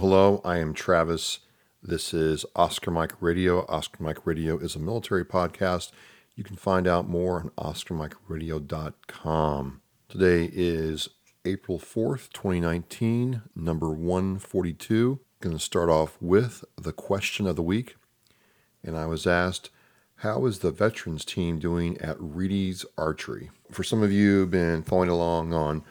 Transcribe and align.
Hello, 0.00 0.40
I 0.46 0.56
am 0.56 0.72
Travis. 0.72 1.40
This 1.82 2.14
is 2.14 2.46
Oscar 2.56 2.90
Mike 2.90 3.12
Radio. 3.20 3.66
Oscar 3.68 4.02
Mike 4.02 4.26
Radio 4.26 4.56
is 4.56 4.74
a 4.74 4.78
military 4.78 5.26
podcast. 5.26 5.90
You 6.34 6.42
can 6.42 6.56
find 6.56 6.86
out 6.86 7.06
more 7.06 7.38
on 7.38 7.50
oscarmikeradio.com. 7.58 9.82
Today 10.08 10.48
is 10.54 11.10
April 11.44 11.78
4th, 11.78 12.32
2019, 12.32 13.42
number 13.54 13.90
142. 13.90 15.20
Going 15.40 15.58
to 15.58 15.62
start 15.62 15.90
off 15.90 16.16
with 16.18 16.64
the 16.78 16.94
question 16.94 17.46
of 17.46 17.56
the 17.56 17.62
week. 17.62 17.96
And 18.82 18.96
I 18.96 19.04
was 19.04 19.26
asked, 19.26 19.68
how 20.16 20.46
is 20.46 20.60
the 20.60 20.70
veterans 20.70 21.26
team 21.26 21.58
doing 21.58 21.98
at 21.98 22.16
Reedy's 22.18 22.86
Archery? 22.96 23.50
For 23.70 23.84
some 23.84 24.02
of 24.02 24.10
you 24.10 24.36
who've 24.36 24.50
been 24.50 24.82
following 24.82 25.10
along 25.10 25.52
on 25.52 25.84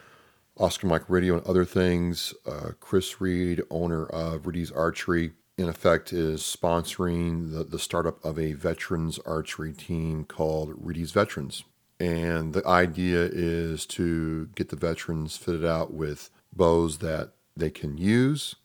Oscar 0.59 0.87
Mike 0.87 1.09
Radio 1.09 1.37
and 1.37 1.47
other 1.47 1.63
things. 1.63 2.33
Uh, 2.45 2.71
Chris 2.81 3.21
Reed, 3.21 3.61
owner 3.69 4.05
of 4.07 4.45
Reedy's 4.45 4.71
Archery, 4.71 5.31
in 5.57 5.69
effect 5.69 6.11
is 6.11 6.41
sponsoring 6.41 7.51
the, 7.51 7.63
the 7.63 7.79
startup 7.79 8.23
of 8.23 8.37
a 8.37 8.53
veterans 8.53 9.19
archery 9.19 9.71
team 9.71 10.25
called 10.25 10.73
Reedy's 10.75 11.11
Veterans. 11.11 11.63
And 11.99 12.53
the 12.53 12.65
idea 12.67 13.29
is 13.31 13.85
to 13.87 14.47
get 14.55 14.69
the 14.69 14.75
veterans 14.75 15.37
fitted 15.37 15.65
out 15.65 15.93
with 15.93 16.29
bows 16.53 16.99
that 16.99 17.31
they 17.55 17.69
can 17.69 17.97
use, 17.97 18.55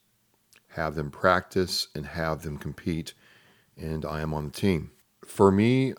have 0.70 0.94
them 0.94 1.10
practice, 1.10 1.88
and 1.94 2.06
have 2.06 2.42
them 2.42 2.58
compete. 2.58 3.14
And 3.76 4.04
I 4.04 4.20
am 4.20 4.34
on 4.34 4.46
the 4.46 4.52
team. 4.52 4.92
For 5.24 5.50
me, 5.50 5.94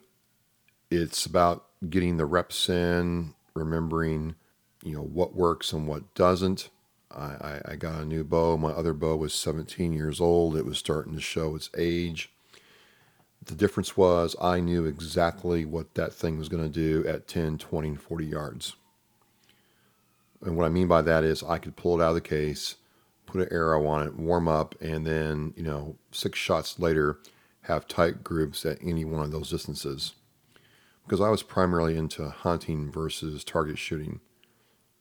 it's 0.90 1.26
about 1.26 1.66
getting 1.90 2.18
the 2.18 2.26
reps 2.26 2.70
in, 2.70 3.34
remembering 3.54 4.36
you 4.86 4.94
know 4.94 5.02
what 5.02 5.36
works 5.36 5.74
and 5.74 5.88
what 5.88 6.14
doesn't. 6.14 6.70
I, 7.12 7.24
I, 7.24 7.62
I, 7.72 7.76
got 7.76 8.02
a 8.02 8.06
new 8.06 8.24
bow. 8.24 8.58
My 8.58 8.70
other 8.70 8.94
bow 8.94 9.16
was 9.16 9.34
17 9.34 9.94
years 9.94 10.22
old. 10.22 10.56
It 10.56 10.66
was 10.66 10.78
starting 10.78 11.14
to 11.16 11.22
show 11.22 11.56
its 11.56 11.70
age. 11.78 12.32
The 13.44 13.56
difference 13.56 13.98
was 13.98 14.36
I 14.42 14.60
knew 14.60 14.86
exactly 14.86 15.66
what 15.66 15.96
that 15.96 16.14
thing 16.14 16.38
was 16.38 16.50
going 16.50 16.64
to 16.64 16.70
do 16.70 17.08
at 17.08 17.28
10, 17.28 17.58
20, 17.58 17.88
and 17.90 18.02
40 18.02 18.26
yards. 18.26 18.76
And 20.42 20.56
what 20.56 20.66
I 20.66 20.70
mean 20.70 20.88
by 20.88 21.02
that 21.02 21.24
is 21.24 21.44
I 21.44 21.58
could 21.58 21.76
pull 21.76 22.00
it 22.00 22.04
out 22.04 22.10
of 22.10 22.16
the 22.16 22.22
case, 22.22 22.76
put 23.26 23.42
an 23.42 23.48
arrow 23.52 23.88
on 23.88 24.06
it, 24.06 24.16
warm 24.16 24.48
up, 24.48 24.76
and 24.82 25.06
then, 25.06 25.54
you 25.56 25.64
know, 25.64 25.96
six 26.12 26.38
shots 26.38 26.80
later, 26.80 27.20
have 27.62 27.88
tight 27.88 28.24
groups 28.24 28.66
at 28.66 28.78
any 28.82 29.06
one 29.06 29.24
of 29.24 29.32
those 29.32 29.50
distances. 29.50 30.14
Because 31.04 31.22
I 31.22 31.30
was 31.30 31.44
primarily 31.44 31.98
into 31.98 32.30
hunting 32.30 32.92
versus 32.92 33.44
target 33.44 33.78
shooting 33.78 34.20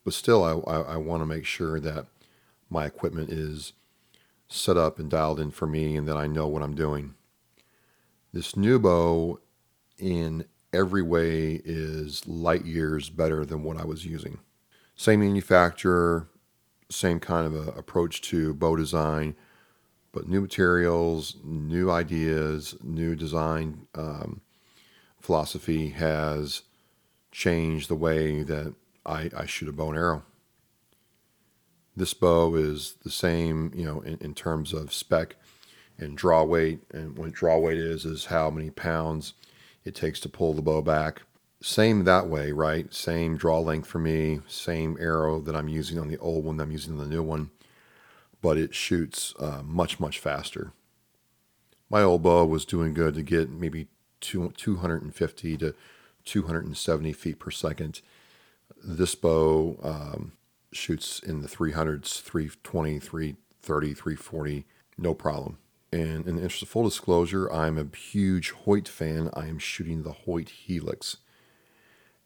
but 0.05 0.13
still, 0.13 0.45
I, 0.45 0.53
I, 0.71 0.81
I 0.95 0.97
want 0.97 1.23
to 1.23 1.27
make 1.27 1.47
sure 1.47 1.81
that 1.81 2.07
my 2.71 2.85
equipment 2.85 3.31
is 3.31 3.73
set 4.49 4.77
up 4.77 4.99
and 4.99 5.11
dialed 5.11 5.41
in 5.41 5.51
for 5.51 5.67
me 5.67 5.97
and 5.97 6.07
that 6.07 6.17
I 6.17 6.27
know 6.27 6.47
what 6.47 6.63
I'm 6.63 6.75
doing. 6.75 7.15
This 8.33 8.57
new 8.57 8.79
bow, 8.79 9.41
in 9.99 10.45
every 10.73 11.03
way, 11.03 11.61
is 11.65 12.27
light 12.27 12.65
years 12.65 13.09
better 13.09 13.45
than 13.45 13.63
what 13.63 13.77
I 13.77 13.85
was 13.85 14.05
using. 14.05 14.39
Same 14.97 15.21
manufacturer, 15.21 16.29
same 16.91 17.21
kind 17.21 17.47
of 17.47 17.77
approach 17.77 18.21
to 18.23 18.55
bow 18.55 18.77
design, 18.77 19.35
but 20.13 20.29
new 20.29 20.41
materials, 20.41 21.37
new 21.43 21.91
ideas, 21.91 22.77
new 22.83 23.17
design 23.17 23.87
um, 23.95 24.41
philosophy 25.21 25.89
has 25.91 26.63
changed 27.33 27.89
the 27.89 27.97
way 27.97 28.43
that 28.43 28.75
I, 29.07 29.31
I 29.37 29.47
shoot 29.47 29.69
a 29.69 29.73
bow 29.73 29.89
and 29.89 29.99
arrow. 29.99 30.23
This 31.97 32.15
bow 32.15 32.55
is 32.57 32.95
the 33.05 33.11
same, 33.11 33.73
you 33.75 33.85
know, 33.85 34.01
in, 34.01 34.19
in 34.21 34.35
terms 34.35 34.73
of 34.73 34.93
spec 34.93 35.37
and 35.99 36.17
draw 36.17 36.43
weight. 36.43 36.81
And 36.93 37.17
what 37.17 37.33
draw 37.33 37.59
weight 37.59 37.79
is, 37.79 38.05
is 38.05 38.27
how 38.27 38.51
many 38.51 38.71
pounds 38.71 39.35
it 39.85 39.95
takes 39.95 40.19
to 40.21 40.29
pull 40.29 40.55
the 40.55 40.63
bow 40.63 40.83
back. 40.83 41.23
Same 41.61 42.05
that 42.05 42.29
way, 42.29 42.53
right? 42.53 42.93
Same 42.93 43.37
draw 43.37 43.59
length 43.59 43.87
for 43.87 43.99
me, 43.99 44.41
same 44.47 44.99
arrow 45.01 45.41
that 45.41 45.57
I'm 45.57 45.69
using 45.69 45.99
on 45.99 46.09
the 46.09 46.19
old 46.19 46.45
one 46.45 46.57
that 46.57 46.65
I'm 46.65 46.73
using 46.73 46.93
on 46.93 46.99
the 46.99 47.07
new 47.07 47.23
one, 47.23 47.51
but 48.43 48.59
it 48.59 48.75
shoots 48.75 49.35
uh, 49.39 49.63
much, 49.65 49.99
much 49.99 50.19
faster. 50.19 50.73
My 51.89 52.03
old 52.03 52.23
bow 52.23 52.45
was 52.45 52.65
doing 52.65 52.93
good 52.93 53.15
to 53.15 53.23
get 53.23 53.49
maybe 53.49 53.89
two, 54.21 54.53
250 54.57 55.57
to 55.59 55.75
270 56.25 57.13
feet 57.13 57.39
per 57.39 57.51
second 57.51 58.01
this 58.85 59.15
bow 59.15 59.79
um, 59.83 60.33
shoots 60.73 61.21
in 61.21 61.41
the 61.41 61.49
300s, 61.49 62.21
320, 62.21 62.99
330, 62.99 63.95
340, 63.95 64.67
no 64.99 65.15
problem. 65.15 65.59
And 65.93 66.27
in 66.27 66.37
the 66.37 66.43
interest 66.43 66.63
of 66.63 66.69
full 66.69 66.85
disclosure, 66.85 67.51
I'm 67.53 67.79
a 67.79 67.97
huge 67.97 68.51
Hoyt 68.51 68.89
fan. 68.89 69.31
I 69.35 69.47
am 69.47 69.59
shooting 69.59 70.03
the 70.03 70.13
Hoyt 70.13 70.49
Helix. 70.49 71.19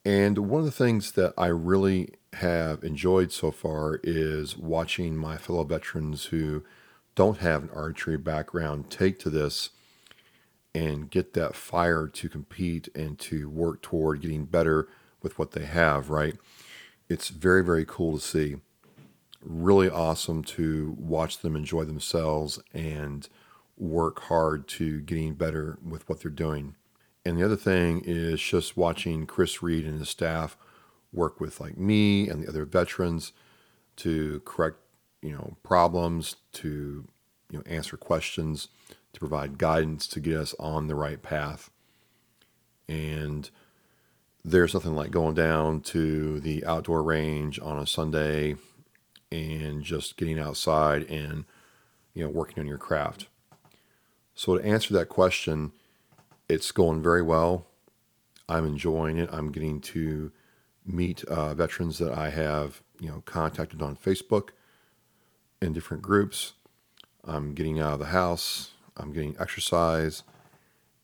And 0.03 0.37
one 0.39 0.59
of 0.59 0.65
the 0.65 0.71
things 0.71 1.11
that 1.13 1.33
I 1.37 1.47
really 1.47 2.15
have 2.33 2.83
enjoyed 2.83 3.31
so 3.31 3.51
far 3.51 3.99
is 4.03 4.57
watching 4.57 5.15
my 5.15 5.37
fellow 5.37 5.63
veterans 5.63 6.25
who 6.25 6.63
don't 7.15 7.39
have 7.39 7.63
an 7.63 7.69
archery 7.75 8.17
background 8.17 8.89
take 8.89 9.19
to 9.19 9.29
this 9.29 9.69
and 10.73 11.09
get 11.09 11.33
that 11.33 11.55
fire 11.55 12.07
to 12.07 12.29
compete 12.29 12.87
and 12.95 13.19
to 13.19 13.49
work 13.49 13.81
toward 13.81 14.21
getting 14.21 14.45
better 14.45 14.87
with 15.21 15.37
what 15.37 15.51
they 15.51 15.65
have, 15.65 16.09
right? 16.09 16.35
It's 17.07 17.29
very, 17.29 17.63
very 17.63 17.85
cool 17.85 18.17
to 18.17 18.23
see. 18.23 18.57
Really 19.41 19.89
awesome 19.89 20.43
to 20.43 20.95
watch 20.99 21.39
them 21.39 21.55
enjoy 21.55 21.85
themselves 21.85 22.59
and 22.73 23.27
work 23.77 24.23
hard 24.23 24.67
to 24.67 24.99
getting 25.01 25.33
better 25.33 25.77
with 25.87 26.07
what 26.09 26.21
they're 26.21 26.31
doing. 26.31 26.75
And 27.25 27.37
the 27.37 27.45
other 27.45 27.55
thing 27.55 28.01
is 28.05 28.41
just 28.41 28.77
watching 28.77 29.25
Chris 29.25 29.63
Reed 29.63 29.85
and 29.85 29.99
his 29.99 30.09
staff 30.09 30.57
work 31.11 31.39
with 31.39 31.59
like 31.59 31.77
me 31.77 32.27
and 32.29 32.43
the 32.43 32.49
other 32.49 32.65
veterans 32.65 33.31
to 33.97 34.41
correct, 34.45 34.77
you 35.21 35.31
know, 35.31 35.57
problems, 35.63 36.37
to 36.53 37.07
you 37.49 37.57
know, 37.57 37.63
answer 37.65 37.97
questions, 37.97 38.67
to 39.13 39.19
provide 39.19 39.57
guidance 39.57 40.07
to 40.07 40.19
get 40.19 40.37
us 40.37 40.53
on 40.59 40.87
the 40.87 40.95
right 40.95 41.21
path. 41.21 41.69
And 42.87 43.49
there's 44.43 44.73
nothing 44.73 44.95
like 44.95 45.11
going 45.11 45.35
down 45.35 45.81
to 45.81 46.39
the 46.39 46.65
outdoor 46.65 47.03
range 47.03 47.59
on 47.59 47.77
a 47.77 47.87
Sunday 47.87 48.55
and 49.31 49.83
just 49.83 50.17
getting 50.17 50.39
outside 50.39 51.03
and 51.03 51.45
you 52.13 52.23
know 52.23 52.29
working 52.29 52.59
on 52.59 52.67
your 52.67 52.77
craft. 52.77 53.27
So 54.33 54.57
to 54.57 54.63
answer 54.63 54.93
that 54.93 55.09
question, 55.09 55.71
it's 56.47 56.71
going 56.71 57.01
very 57.01 57.21
well. 57.21 57.65
I'm 58.47 58.65
enjoying 58.65 59.17
it. 59.17 59.29
I'm 59.31 59.51
getting 59.51 59.81
to 59.81 60.31
meet 60.85 61.23
uh, 61.25 61.53
veterans 61.53 61.99
that 61.99 62.17
I 62.17 62.29
have 62.29 62.81
you 62.99 63.09
know 63.09 63.21
contacted 63.25 63.81
on 63.81 63.95
Facebook 63.95 64.49
in 65.61 65.73
different 65.73 66.01
groups. 66.03 66.53
I'm 67.23 67.53
getting 67.53 67.79
out 67.79 67.93
of 67.93 67.99
the 67.99 68.05
house. 68.05 68.71
I'm 68.97 69.13
getting 69.13 69.35
exercise, 69.39 70.23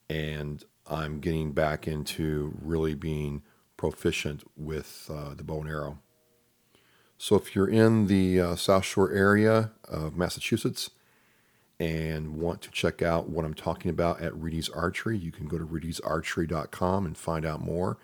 and 0.09 0.63
I'm 0.87 1.19
getting 1.19 1.51
back 1.51 1.87
into 1.87 2.57
really 2.61 2.93
being 2.93 3.41
proficient 3.77 4.43
with 4.55 5.09
uh, 5.13 5.33
the 5.33 5.43
bow 5.43 5.61
and 5.61 5.69
arrow. 5.69 5.99
So 7.17 7.35
if 7.35 7.55
you're 7.55 7.67
in 7.67 8.07
the 8.07 8.41
uh, 8.41 8.55
South 8.55 8.85
Shore 8.85 9.11
area 9.11 9.71
of 9.87 10.17
Massachusetts 10.17 10.91
and 11.79 12.37
want 12.37 12.61
to 12.61 12.71
check 12.71 13.01
out 13.01 13.29
what 13.29 13.45
I'm 13.45 13.53
talking 13.53 13.89
about 13.89 14.21
at 14.21 14.35
Reedy's 14.35 14.69
Archery, 14.69 15.17
you 15.17 15.31
can 15.31 15.47
go 15.47 15.57
to 15.57 15.65
reedysarchery.com 15.65 17.05
and 17.05 17.17
find 17.17 17.45
out 17.45 17.61
more 17.61 17.97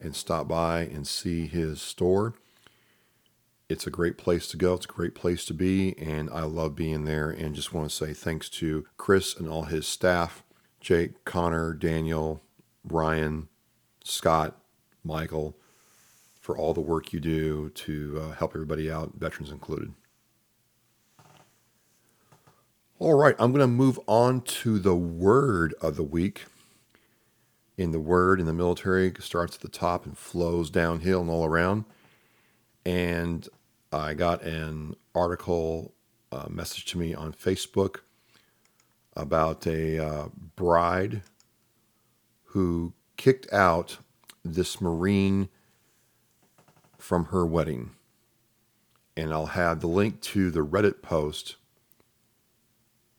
and 0.00 0.14
stop 0.14 0.48
by 0.48 0.80
and 0.80 1.06
see 1.06 1.46
his 1.46 1.80
store. 1.80 2.34
It's 3.68 3.86
a 3.86 3.90
great 3.90 4.18
place 4.18 4.46
to 4.48 4.56
go. 4.56 4.74
It's 4.74 4.84
a 4.84 4.88
great 4.88 5.14
place 5.14 5.44
to 5.46 5.54
be, 5.54 5.96
and 5.98 6.28
I 6.30 6.42
love 6.42 6.76
being 6.76 7.04
there. 7.04 7.30
And 7.30 7.54
just 7.54 7.72
want 7.72 7.88
to 7.88 7.94
say 7.94 8.12
thanks 8.12 8.48
to 8.50 8.86
Chris 8.96 9.36
and 9.36 9.48
all 9.48 9.64
his 9.64 9.86
staff 9.86 10.44
Jake, 10.82 11.24
Connor, 11.24 11.72
Daniel, 11.72 12.42
Ryan, 12.84 13.48
Scott, 14.04 14.60
Michael, 15.04 15.56
for 16.40 16.58
all 16.58 16.74
the 16.74 16.80
work 16.80 17.12
you 17.12 17.20
do 17.20 17.70
to 17.70 18.20
uh, 18.20 18.32
help 18.32 18.52
everybody 18.54 18.90
out, 18.90 19.12
veterans 19.14 19.52
included. 19.52 19.94
All 22.98 23.14
right, 23.14 23.36
I'm 23.38 23.52
going 23.52 23.60
to 23.60 23.68
move 23.68 23.98
on 24.08 24.42
to 24.42 24.80
the 24.80 24.96
word 24.96 25.74
of 25.80 25.96
the 25.96 26.02
week. 26.02 26.46
In 27.78 27.92
the 27.92 28.00
word 28.00 28.38
in 28.38 28.46
the 28.46 28.52
military, 28.52 29.12
starts 29.20 29.54
at 29.54 29.62
the 29.62 29.68
top 29.68 30.04
and 30.04 30.18
flows 30.18 30.68
downhill 30.68 31.20
and 31.20 31.30
all 31.30 31.44
around. 31.44 31.84
And 32.84 33.48
I 33.92 34.14
got 34.14 34.42
an 34.42 34.96
article 35.14 35.94
uh, 36.32 36.46
message 36.48 36.86
to 36.86 36.98
me 36.98 37.14
on 37.14 37.32
Facebook 37.32 38.00
about 39.14 39.66
a 39.66 39.98
uh, 39.98 40.28
bride 40.56 41.22
who 42.46 42.92
kicked 43.16 43.50
out 43.52 43.98
this 44.44 44.80
Marine 44.80 45.48
from 46.98 47.26
her 47.26 47.44
wedding. 47.46 47.90
And 49.16 49.32
I'll 49.32 49.46
have 49.46 49.80
the 49.80 49.86
link 49.86 50.20
to 50.22 50.50
the 50.50 50.64
Reddit 50.64 51.02
post 51.02 51.56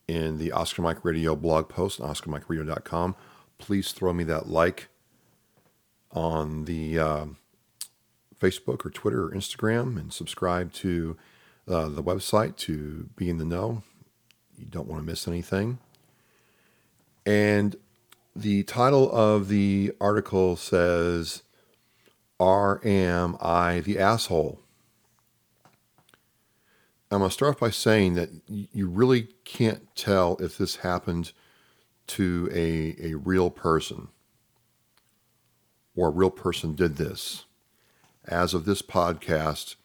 in 0.08 0.38
the 0.38 0.52
Oscar 0.52 0.82
Mike 0.82 1.04
Radio 1.06 1.36
blog 1.36 1.70
post 1.70 2.02
on 2.02 2.14
OscarMikeRadio.com. 2.14 3.16
Please 3.58 3.92
throw 3.92 4.14
me 4.14 4.24
that 4.26 4.50
like 4.50 4.90
on 6.12 6.66
the 6.66 7.00
uh, 7.00 7.26
Facebook 8.40 8.86
or 8.86 8.90
Twitter 8.90 9.26
or 9.26 9.32
Instagram 9.32 9.98
and 10.00 10.12
subscribe 10.12 10.74
to 10.74 11.18
uh, 11.68 11.88
the 11.88 12.04
website 12.04 12.58
to 12.58 13.10
be 13.16 13.30
in 13.30 13.38
the 13.38 13.46
know. 13.46 13.84
You 14.58 14.66
don't 14.66 14.88
want 14.88 15.02
to 15.02 15.06
miss 15.06 15.28
anything. 15.28 15.80
And 17.26 17.76
the 18.36 18.64
title 18.64 19.12
of 19.12 19.48
the 19.48 19.94
article 20.02 20.56
says, 20.56 21.44
Are 22.40 22.82
Am 22.84 23.38
I 23.40 23.80
the 23.82 24.00
Asshole? 24.00 24.60
I'm 27.12 27.20
going 27.20 27.30
to 27.30 27.34
start 27.34 27.56
off 27.56 27.60
by 27.60 27.70
saying 27.70 28.16
that 28.16 28.30
you 28.48 28.90
really 28.90 29.28
can't 29.46 29.96
tell 29.96 30.36
if 30.38 30.58
this 30.58 30.78
happened 30.78 31.32
to 32.08 32.50
a, 32.52 32.96
a 33.00 33.14
real 33.14 33.52
person 33.52 34.08
or 35.96 36.08
a 36.08 36.12
real 36.12 36.32
person 36.32 36.74
did 36.74 36.98
this. 36.98 37.46
As 38.26 38.56
of 38.56 38.66
this 38.66 38.82
podcast, 38.82 39.76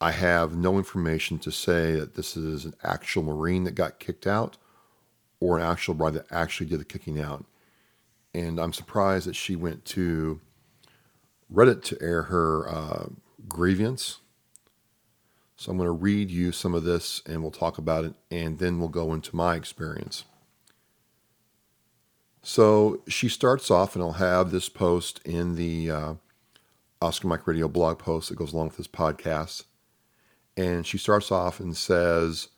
I 0.00 0.12
have 0.12 0.56
no 0.56 0.78
information 0.78 1.38
to 1.40 1.52
say 1.52 1.96
that 1.96 2.14
this 2.14 2.38
is 2.38 2.64
an 2.64 2.74
actual 2.82 3.22
Marine 3.22 3.64
that 3.64 3.74
got 3.74 3.98
kicked 3.98 4.26
out 4.26 4.56
or 5.40 5.58
an 5.58 5.64
actual 5.64 5.94
bride 5.94 6.14
that 6.14 6.26
actually 6.30 6.66
did 6.66 6.80
the 6.80 6.84
kicking 6.84 7.20
out. 7.20 7.44
And 8.34 8.58
I'm 8.60 8.72
surprised 8.72 9.26
that 9.26 9.36
she 9.36 9.56
went 9.56 9.84
to 9.86 10.40
Reddit 11.52 11.82
to 11.84 11.98
air 12.00 12.24
her 12.24 12.68
uh, 12.68 13.06
grievance. 13.48 14.20
So 15.56 15.70
I'm 15.70 15.76
going 15.76 15.88
to 15.88 15.92
read 15.92 16.30
you 16.30 16.52
some 16.52 16.74
of 16.74 16.84
this 16.84 17.22
and 17.26 17.42
we'll 17.42 17.50
talk 17.50 17.78
about 17.78 18.04
it, 18.04 18.14
and 18.30 18.58
then 18.58 18.78
we'll 18.78 18.88
go 18.88 19.12
into 19.12 19.34
my 19.34 19.56
experience. 19.56 20.24
So 22.42 23.02
she 23.08 23.28
starts 23.28 23.70
off, 23.70 23.94
and 23.94 24.02
I'll 24.02 24.12
have 24.12 24.50
this 24.50 24.68
post 24.68 25.20
in 25.24 25.56
the 25.56 25.90
uh, 25.90 26.14
Oscar 27.02 27.28
Mike 27.28 27.46
Radio 27.46 27.68
blog 27.68 27.98
post 27.98 28.28
that 28.28 28.38
goes 28.38 28.52
along 28.52 28.68
with 28.68 28.76
this 28.76 28.88
podcast. 28.88 29.64
And 30.56 30.86
she 30.86 30.98
starts 30.98 31.30
off 31.30 31.60
and 31.60 31.76
says, 31.76 32.48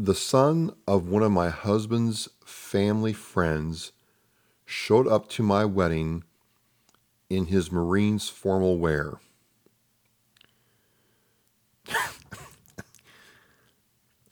The 0.00 0.14
son 0.14 0.76
of 0.86 1.08
one 1.08 1.24
of 1.24 1.32
my 1.32 1.48
husband's 1.48 2.28
family 2.44 3.12
friends 3.12 3.90
showed 4.64 5.08
up 5.08 5.28
to 5.30 5.42
my 5.42 5.64
wedding 5.64 6.22
in 7.28 7.46
his 7.46 7.72
Marine's 7.72 8.28
formal 8.28 8.78
wear. 8.78 9.14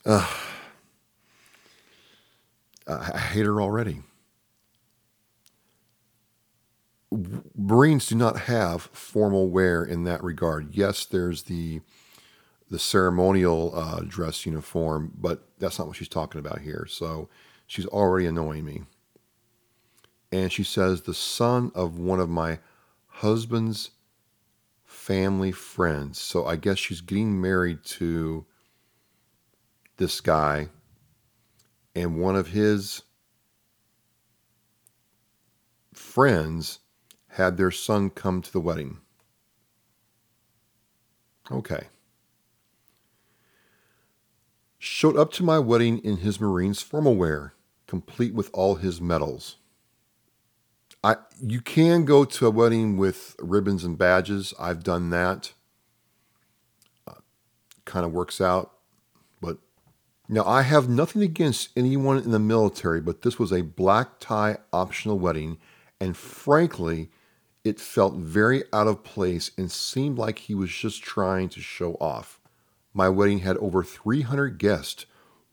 uh, 0.07 0.33
I 2.87 3.19
hate 3.19 3.47
her 3.47 3.61
already. 3.61 4.03
Marines 7.57 8.07
do 8.07 8.15
not 8.15 8.41
have 8.43 8.83
formal 8.93 9.49
wear 9.51 9.83
in 9.83 10.05
that 10.05 10.23
regard. 10.23 10.77
Yes, 10.77 11.05
there's 11.05 11.45
the 11.45 11.81
the 12.71 12.79
ceremonial 12.79 13.73
uh, 13.75 14.01
dress 14.07 14.47
uniform, 14.47 15.13
but 15.17 15.46
that's 15.59 15.79
not 15.79 15.89
what 15.89 15.97
she's 15.97 16.09
talking 16.09 16.39
about 16.39 16.61
here. 16.61 16.87
So 16.89 17.29
she's 17.67 17.87
already 17.87 18.27
annoying 18.27 18.65
me. 18.65 18.83
And 20.33 20.53
she 20.53 20.65
says 20.65 21.03
the 21.03 21.15
son 21.15 21.71
of 21.75 21.99
one 21.99 22.21
of 22.21 22.29
my 22.29 22.59
husband's 23.07 23.91
family 24.85 25.53
friends. 25.53 26.21
So 26.21 26.47
I 26.47 26.57
guess 26.57 26.79
she's 26.79 27.01
getting 27.01 27.41
married 27.41 27.85
to 27.85 28.45
this 29.97 30.21
guy, 30.21 30.69
and 31.95 32.21
one 32.21 32.37
of 32.37 32.49
his 32.49 33.03
friends 35.95 36.81
had 37.29 37.57
their 37.57 37.71
son 37.71 38.11
come 38.11 38.43
to 38.43 38.53
the 38.53 38.61
wedding. 38.61 38.99
Okay. 41.51 41.87
Showed 44.89 45.17
up 45.17 45.33
to 45.33 45.43
my 45.43 45.59
wedding 45.59 45.99
in 45.99 46.19
his 46.19 46.41
Marine's 46.41 46.81
formal 46.81 47.17
wear, 47.17 47.55
complete 47.89 48.33
with 48.33 48.51
all 48.53 48.77
his 48.77 49.01
medals. 49.01 49.57
I 51.03 51.17
you 51.43 51.61
can 51.61 52.05
go 52.05 52.25
to 52.25 52.47
a 52.47 52.51
wedding 52.51 52.97
with 52.97 53.35
ribbons 53.41 53.83
and 53.83 53.99
badges. 53.99 54.55
I've 54.61 54.85
done 54.85 55.11
that. 55.11 55.55
Uh, 57.05 57.15
kind 57.85 58.07
of 58.07 58.13
works 58.13 58.41
out, 58.41 58.75
but 59.41 59.59
now 60.29 60.45
I 60.45 60.63
have 60.63 60.89
nothing 60.89 61.21
against 61.21 61.71
anyone 61.77 62.19
in 62.19 62.31
the 62.31 62.39
military, 62.39 63.01
but 63.01 63.23
this 63.23 63.41
was 63.41 63.53
a 63.53 63.63
black 63.63 64.21
tie 64.21 64.59
optional 64.73 65.19
wedding, 65.19 65.59
and 66.01 66.17
frankly, 66.17 67.11
it 67.65 67.81
felt 67.81 68.15
very 68.15 68.63
out 68.73 68.87
of 68.87 69.03
place 69.03 69.51
and 69.59 69.69
seemed 69.69 70.17
like 70.17 70.39
he 70.39 70.55
was 70.55 70.71
just 70.71 71.03
trying 71.03 71.49
to 71.49 71.61
show 71.61 71.95
off. 71.95 72.36
My 72.97 73.11
wedding 73.11 73.41
had 73.41 73.59
over 73.59 73.85
300 73.85 74.57
guests. 74.57 75.05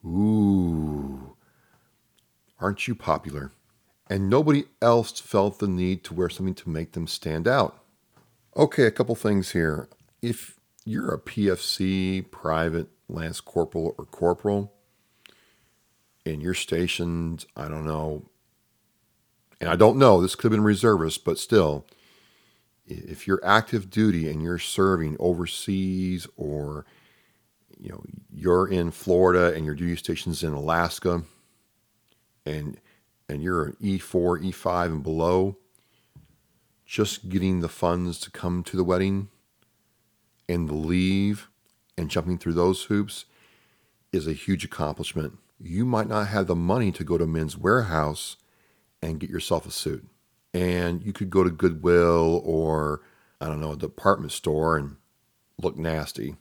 Ooh. 0.05 1.35
Aren't 2.57 2.87
you 2.87 2.95
popular? 2.95 3.51
And 4.09 4.29
nobody 4.29 4.63
else 4.81 5.19
felt 5.19 5.59
the 5.59 5.67
need 5.67 6.05
to 6.05 6.13
wear 6.13 6.29
something 6.29 6.55
to 6.55 6.69
make 6.69 6.93
them 6.93 7.05
stand 7.05 7.45
out. 7.45 7.83
Okay, 8.55 8.85
a 8.85 8.91
couple 8.91 9.13
things 9.15 9.51
here. 9.51 9.89
If 10.21 10.57
you're 10.85 11.13
a 11.13 11.19
PFC, 11.19 12.31
private, 12.31 12.87
lance 13.09 13.41
corporal, 13.41 13.93
or 13.97 14.05
corporal, 14.05 14.71
and 16.25 16.41
you're 16.41 16.53
stationed, 16.53 17.43
I 17.57 17.67
don't 17.67 17.85
know, 17.85 18.23
and 19.59 19.69
I 19.69 19.75
don't 19.75 19.97
know, 19.97 20.21
this 20.21 20.35
could 20.35 20.45
have 20.45 20.57
been 20.57 20.63
reservist, 20.63 21.25
but 21.25 21.37
still, 21.37 21.85
if 22.85 23.27
you're 23.27 23.43
active 23.43 23.89
duty 23.89 24.29
and 24.29 24.41
you're 24.41 24.59
serving 24.59 25.17
overseas 25.19 26.25
or 26.37 26.85
you 27.83 27.89
know 27.89 28.01
you're 28.33 28.67
in 28.67 28.91
Florida 28.91 29.53
and 29.53 29.65
your 29.65 29.75
duty 29.75 29.97
station's 29.97 30.41
in 30.41 30.53
Alaska 30.53 31.23
and 32.45 32.79
and 33.29 33.43
you're 33.43 33.65
an 33.65 33.77
E4, 33.81 34.43
E5 34.43 34.85
and 34.85 35.03
below, 35.03 35.57
just 36.85 37.29
getting 37.29 37.59
the 37.61 37.69
funds 37.69 38.19
to 38.19 38.31
come 38.31 38.63
to 38.63 38.77
the 38.77 38.83
wedding 38.83 39.29
and 40.47 40.67
the 40.67 40.73
leave 40.73 41.49
and 41.97 42.09
jumping 42.09 42.37
through 42.37 42.53
those 42.53 42.83
hoops 42.83 43.25
is 44.11 44.27
a 44.27 44.33
huge 44.33 44.65
accomplishment. 44.65 45.37
You 45.59 45.85
might 45.85 46.07
not 46.07 46.27
have 46.27 46.47
the 46.47 46.55
money 46.55 46.91
to 46.91 47.03
go 47.03 47.17
to 47.17 47.25
Men's 47.25 47.55
Wearhouse 47.55 48.35
and 49.01 49.19
get 49.19 49.29
yourself 49.29 49.65
a 49.65 49.71
suit 49.71 50.05
and 50.53 51.03
you 51.03 51.11
could 51.11 51.29
go 51.29 51.43
to 51.43 51.49
Goodwill 51.49 52.41
or 52.45 53.01
I 53.41 53.47
don't 53.47 53.59
know 53.59 53.73
a 53.73 53.77
department 53.77 54.31
store 54.31 54.77
and 54.77 54.97
look 55.57 55.77
nasty, 55.77 56.35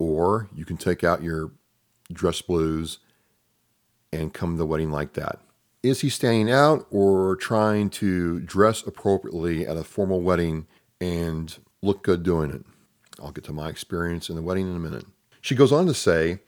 or 0.00 0.48
you 0.54 0.64
can 0.64 0.78
take 0.78 1.04
out 1.04 1.22
your 1.22 1.52
dress 2.10 2.40
blues 2.40 2.98
and 4.12 4.34
come 4.34 4.54
to 4.54 4.58
the 4.58 4.66
wedding 4.66 4.90
like 4.90 5.12
that. 5.12 5.38
Is 5.82 6.00
he 6.00 6.08
standing 6.08 6.50
out 6.50 6.86
or 6.90 7.36
trying 7.36 7.90
to 7.90 8.40
dress 8.40 8.84
appropriately 8.84 9.66
at 9.66 9.76
a 9.76 9.84
formal 9.84 10.22
wedding 10.22 10.66
and 11.00 11.56
look 11.82 12.02
good 12.02 12.22
doing 12.22 12.50
it? 12.50 12.64
I'll 13.22 13.30
get 13.30 13.44
to 13.44 13.52
my 13.52 13.68
experience 13.68 14.30
in 14.30 14.36
the 14.36 14.42
wedding 14.42 14.68
in 14.68 14.74
a 14.74 14.80
minute. 14.80 15.04
She 15.42 15.54
goes 15.54 15.70
on 15.70 15.86
to 15.86 15.94
say, 15.94 16.40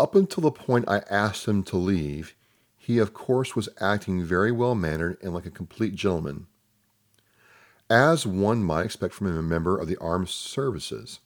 up 0.00 0.14
until 0.14 0.42
the 0.42 0.50
point 0.50 0.88
I 0.88 1.02
asked 1.10 1.46
him 1.46 1.62
to 1.64 1.76
leave, 1.76 2.34
he, 2.76 2.98
of 2.98 3.12
course, 3.12 3.54
was 3.54 3.68
acting 3.80 4.24
very 4.24 4.50
well 4.50 4.74
mannered 4.74 5.18
and 5.22 5.34
like 5.34 5.46
a 5.46 5.50
complete 5.50 5.94
gentleman, 5.94 6.46
as 7.90 8.26
one 8.26 8.62
might 8.62 8.86
expect 8.86 9.12
from 9.12 9.26
a 9.26 9.42
member 9.42 9.76
of 9.78 9.88
the 9.88 9.98
armed 9.98 10.30
services. 10.30 11.20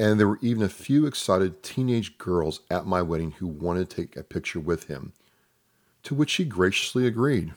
And 0.00 0.18
there 0.18 0.28
were 0.28 0.38
even 0.40 0.62
a 0.62 0.70
few 0.70 1.04
excited 1.04 1.62
teenage 1.62 2.16
girls 2.16 2.60
at 2.70 2.86
my 2.86 3.02
wedding 3.02 3.32
who 3.32 3.46
wanted 3.46 3.90
to 3.90 3.96
take 3.96 4.16
a 4.16 4.22
picture 4.24 4.58
with 4.58 4.84
him, 4.84 5.12
to 6.04 6.14
which 6.14 6.32
he 6.32 6.46
graciously 6.46 7.06
agreed. 7.06 7.52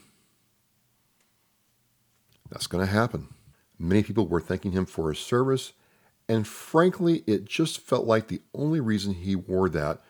That's 2.51 2.67
going 2.67 2.85
to 2.85 2.91
happen. 2.91 3.29
Many 3.79 4.03
people 4.03 4.27
were 4.27 4.41
thanking 4.41 4.73
him 4.73 4.85
for 4.85 5.07
his 5.07 5.19
service, 5.19 5.71
and 6.27 6.45
frankly, 6.45 7.23
it 7.25 7.45
just 7.45 7.79
felt 7.79 8.05
like 8.05 8.27
the 8.27 8.41
only 8.53 8.81
reason 8.81 9.13
he 9.13 9.37
wore 9.37 9.69
that 9.69 10.01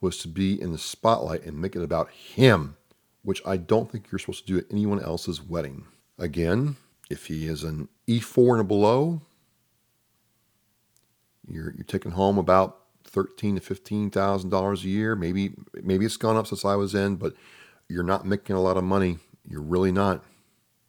was 0.00 0.16
to 0.18 0.28
be 0.28 0.58
in 0.58 0.72
the 0.72 0.78
spotlight 0.78 1.44
and 1.44 1.60
make 1.60 1.76
it 1.76 1.82
about 1.82 2.08
him, 2.08 2.78
which 3.22 3.42
I 3.44 3.58
don't 3.58 3.92
think 3.92 4.10
you're 4.10 4.18
supposed 4.18 4.46
to 4.46 4.52
do 4.54 4.58
at 4.58 4.72
anyone 4.72 5.02
else's 5.02 5.42
wedding. 5.42 5.84
Again, 6.18 6.76
if 7.10 7.26
he 7.26 7.46
is 7.46 7.62
an 7.64 7.90
E4 8.08 8.52
and 8.52 8.60
a 8.62 8.64
below, 8.64 9.20
you're 11.48 11.72
you're 11.74 11.84
taking 11.84 12.12
home 12.12 12.38
about 12.38 12.78
thirteen 13.04 13.54
to 13.56 13.60
fifteen 13.60 14.10
thousand 14.10 14.50
dollars 14.50 14.84
a 14.84 14.88
year. 14.88 15.16
Maybe 15.16 15.54
maybe 15.82 16.04
it's 16.06 16.16
gone 16.16 16.36
up 16.36 16.46
since 16.46 16.64
I 16.64 16.76
was 16.76 16.94
in, 16.94 17.16
but 17.16 17.34
you're 17.88 18.02
not 18.02 18.26
making 18.26 18.56
a 18.56 18.60
lot 18.60 18.76
of 18.76 18.84
money. 18.84 19.18
You're 19.48 19.62
really 19.62 19.92
not. 19.92 20.24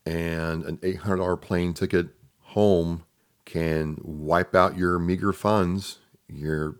And 0.06 0.64
an 0.64 0.80
eight 0.84 0.98
hundred 0.98 1.18
dollar 1.18 1.38
plane 1.38 1.74
ticket 1.74 2.08
home 2.40 3.04
can 3.46 3.98
wipe 4.02 4.56
out 4.56 4.78
your 4.78 5.00
meager 5.00 5.34
funds. 5.34 6.00
You're 6.28 6.78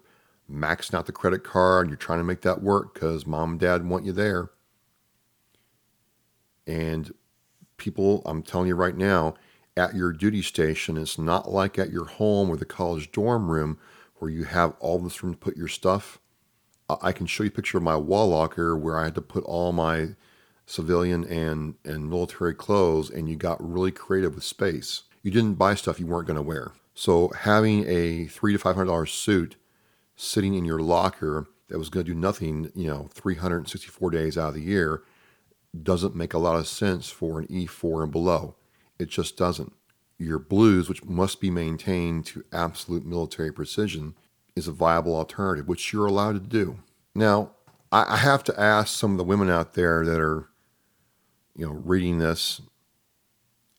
maxing 0.50 0.94
out 0.94 1.06
the 1.06 1.12
credit 1.12 1.44
card. 1.44 1.88
You're 1.90 1.98
trying 1.98 2.20
to 2.20 2.24
make 2.24 2.42
that 2.42 2.62
work 2.62 2.94
because 2.94 3.26
mom 3.26 3.52
and 3.52 3.60
dad 3.60 3.88
want 3.88 4.06
you 4.06 4.12
there. 4.12 4.50
And 6.66 7.14
people, 7.78 8.22
I'm 8.26 8.42
telling 8.42 8.68
you 8.68 8.76
right 8.76 8.96
now, 8.96 9.36
at 9.76 9.96
your 9.96 10.12
duty 10.12 10.42
station, 10.42 10.98
it's 10.98 11.18
not 11.18 11.52
like 11.52 11.80
at 11.80 11.92
your 11.92 12.06
home 12.06 12.50
or 12.50 12.58
the 12.58 12.66
college 12.66 13.12
dorm 13.12 13.50
room 13.50 13.78
where 14.18 14.30
you 14.30 14.44
have 14.44 14.76
all 14.80 15.00
this 15.00 15.24
room 15.24 15.34
to 15.34 15.40
put 15.40 15.58
your 15.58 15.68
stuff. 15.68 16.20
I 17.02 17.12
can 17.12 17.26
show 17.26 17.44
you 17.44 17.50
a 17.50 17.52
picture 17.52 17.78
of 17.78 17.84
my 17.84 17.96
wall 17.96 18.30
locker 18.30 18.78
where 18.78 19.00
I 19.00 19.06
had 19.06 19.16
to 19.16 19.22
put 19.22 19.44
all 19.46 19.72
my 19.72 20.10
civilian 20.66 21.24
and, 21.26 21.76
and 21.84 22.10
military 22.10 22.54
clothes, 22.54 23.10
and 23.10 23.30
you 23.30 23.36
got 23.36 23.58
really 23.60 23.92
creative 23.92 24.36
with 24.36 24.44
space. 24.44 25.04
You 25.22 25.32
didn't 25.32 25.56
buy 25.56 25.76
stuff 25.76 26.00
you 26.00 26.08
weren't 26.08 26.28
going 26.28 26.36
to 26.36 26.42
wear. 26.42 26.74
So 26.94 27.30
having 27.30 27.86
a 27.88 28.26
three 28.26 28.54
to 28.54 28.60
five 28.60 28.76
hundred 28.76 28.88
dollar 28.88 29.06
suit 29.06 29.56
sitting 30.16 30.54
in 30.54 30.66
your 30.66 30.80
locker 30.80 31.48
that 31.70 31.80
was 31.80 31.90
going 31.90 32.06
to 32.06 32.14
do 32.14 32.20
nothing, 32.20 32.72
you 32.76 32.88
know, 32.88 33.10
364 33.14 34.12
days 34.12 34.38
out 34.38 34.50
of 34.50 34.54
the 34.54 34.62
year 34.62 35.02
doesn't 35.82 36.16
make 36.16 36.34
a 36.34 36.38
lot 36.38 36.56
of 36.56 36.68
sense 36.68 37.10
for 37.10 37.40
an 37.40 37.48
E4 37.48 38.04
and 38.04 38.12
below. 38.12 38.56
It 39.00 39.10
just 39.10 39.38
doesn't. 39.38 39.74
Your 40.18 40.40
blues, 40.40 40.88
which 40.88 41.04
must 41.04 41.42
be 41.42 41.50
maintained 41.50 42.26
to 42.28 42.46
absolute 42.52 43.06
military 43.06 43.52
precision, 43.52 44.16
is 44.56 44.68
a 44.68 44.72
viable 44.72 45.16
alternative, 45.16 45.68
which 45.68 45.92
you're 45.92 46.06
allowed 46.06 46.34
to 46.34 46.40
do. 46.40 46.80
Now, 47.16 47.52
I 47.92 48.18
have 48.18 48.44
to 48.46 48.60
ask 48.60 48.98
some 48.98 49.12
of 49.12 49.18
the 49.18 49.24
women 49.24 49.50
out 49.50 49.74
there 49.74 50.04
that 50.04 50.20
are, 50.20 50.50
you 51.56 51.66
know, 51.66 51.74
reading 51.74 52.18
this 52.18 52.62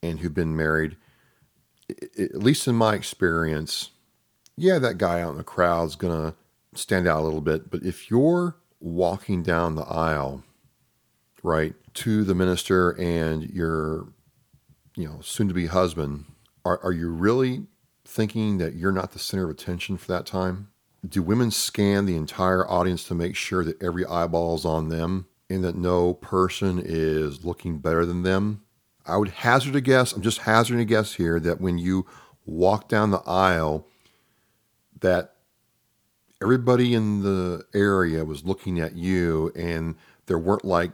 and 0.03 0.21
who've 0.21 0.35
been 0.35 0.57
married, 0.57 0.97
at 1.91 2.37
least 2.37 2.69
in 2.69 2.77
my 2.77 2.95
experience, 2.95 3.91
yeah, 4.57 4.79
that 4.79 4.99
guy 4.99 5.21
out 5.21 5.33
in 5.33 5.39
the 5.39 5.45
crowd 5.45 5.87
is 5.87 5.97
going 5.97 6.31
to 6.31 6.37
stand 6.79 7.09
out 7.09 7.21
a 7.21 7.25
little 7.25 7.41
bit. 7.41 7.71
But 7.71 7.83
if 7.83 8.11
you're 8.11 8.57
walking 8.79 9.43
down 9.43 9.75
the 9.75 9.83
aisle, 9.83 10.45
right, 11.43 11.75
to 11.95 12.23
the 12.23 12.35
minister 12.35 12.91
and 12.91 13.51
your, 13.51 14.09
you 14.97 15.09
know, 15.09 15.21
soon 15.23 15.49
to 15.49 15.55
be 15.55 15.67
husband, 15.67 16.25
are, 16.65 16.81
are 16.83 16.93
you 16.93 17.09
really 17.09 17.67
thinking 18.05 18.59
that 18.59 18.75
you're 18.75 18.93
not 18.93 19.13
the 19.13 19.19
center 19.19 19.45
of 19.45 19.51
attention 19.51 19.97
for 19.97 20.09
that 20.13 20.27
time? 20.27 20.69
Do 21.07 21.23
women 21.23 21.51
scan 21.51 22.07
the 22.07 22.17
entire 22.17 22.69
audience 22.69 23.05
to 23.09 23.15
make 23.15 23.37
sure 23.37 23.65
that 23.65 23.83
every 23.83 24.07
eyeball 24.07 24.55
is 24.55 24.65
on 24.65 24.89
them 24.89 25.27
and 25.51 25.63
that 25.65 25.77
no 25.77 26.15
person 26.15 26.81
is 26.83 27.45
looking 27.45 27.79
better 27.79 28.07
than 28.07 28.23
them? 28.23 28.63
I 29.07 29.17
would 29.19 29.29
hazard 29.29 29.77
a 29.77 29.81
guess, 29.81 30.13
I'm 30.13 30.23
just 30.23 30.39
hazarding 30.39 30.81
a 30.81 30.87
guess 30.87 31.15
here, 31.15 31.39
that 31.41 31.61
when 31.61 31.77
you 31.77 32.07
walk 32.47 32.89
down 32.89 33.11
the 33.11 33.23
aisle, 33.27 33.87
that 35.01 35.35
everybody 36.41 36.95
in 36.95 37.23
the 37.23 37.65
area 37.75 38.25
was 38.25 38.45
looking 38.45 38.81
at 38.81 38.95
you 38.95 39.53
and 39.55 39.97
there 40.27 40.39
weren't 40.39 40.65
like, 40.65 40.93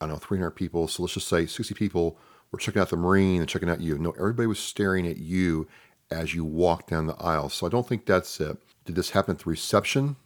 I 0.00 0.06
don't 0.06 0.14
know, 0.14 0.18
300 0.18 0.52
people. 0.52 0.88
So 0.88 1.02
let's 1.02 1.14
just 1.14 1.28
say 1.28 1.44
60 1.44 1.74
people 1.74 2.18
were 2.52 2.58
checking 2.58 2.80
out 2.80 2.90
the 2.90 2.96
Marine 2.96 3.40
and 3.40 3.48
checking 3.48 3.68
out 3.68 3.80
you. 3.80 3.98
No, 3.98 4.12
everybody 4.12 4.46
was 4.46 4.58
staring 4.58 5.06
at 5.06 5.16
you 5.16 5.66
as 6.10 6.34
you 6.34 6.44
walked 6.44 6.90
down 6.90 7.06
the 7.06 7.16
aisle. 7.16 7.48
So 7.48 7.66
I 7.66 7.70
don't 7.70 7.88
think 7.88 8.06
that's 8.06 8.40
it. 8.40 8.58
Did 8.84 8.94
this 8.94 9.10
happen 9.10 9.34
at 9.34 9.42
the 9.42 9.50
reception? 9.50 10.16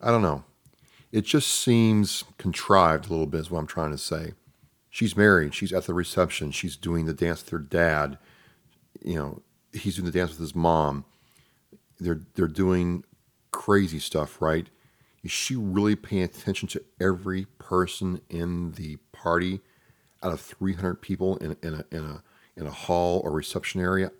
I 0.00 0.10
don't 0.10 0.22
know. 0.22 0.44
It 1.12 1.24
just 1.24 1.48
seems 1.48 2.24
contrived 2.38 3.06
a 3.06 3.10
little 3.10 3.26
bit, 3.26 3.40
is 3.40 3.50
what 3.50 3.60
I'm 3.60 3.66
trying 3.66 3.92
to 3.92 3.98
say. 3.98 4.32
She's 4.90 5.16
married. 5.16 5.54
She's 5.54 5.72
at 5.72 5.84
the 5.84 5.94
reception. 5.94 6.50
She's 6.50 6.76
doing 6.76 7.04
the 7.06 7.14
dance 7.14 7.44
with 7.44 7.50
her 7.50 7.58
dad. 7.58 8.18
You 9.02 9.14
know, 9.16 9.42
he's 9.72 9.96
doing 9.96 10.06
the 10.06 10.18
dance 10.18 10.30
with 10.30 10.40
his 10.40 10.54
mom 10.54 11.04
they're 11.98 12.20
they're 12.34 12.48
doing 12.48 13.04
crazy 13.50 13.98
stuff, 13.98 14.40
right? 14.40 14.68
Is 15.22 15.30
she 15.30 15.56
really 15.56 15.96
paying 15.96 16.22
attention 16.22 16.68
to 16.68 16.84
every 17.00 17.46
person 17.58 18.20
in 18.28 18.72
the 18.72 18.96
party 19.12 19.60
out 20.22 20.32
of 20.32 20.40
300 20.40 20.96
people 20.96 21.36
in, 21.38 21.56
in, 21.62 21.74
a, 21.74 21.84
in, 21.90 22.04
a, 22.04 22.22
in 22.56 22.66
a 22.66 22.70
hall 22.70 23.20
or 23.24 23.32
reception 23.32 23.80
area? 23.80 24.10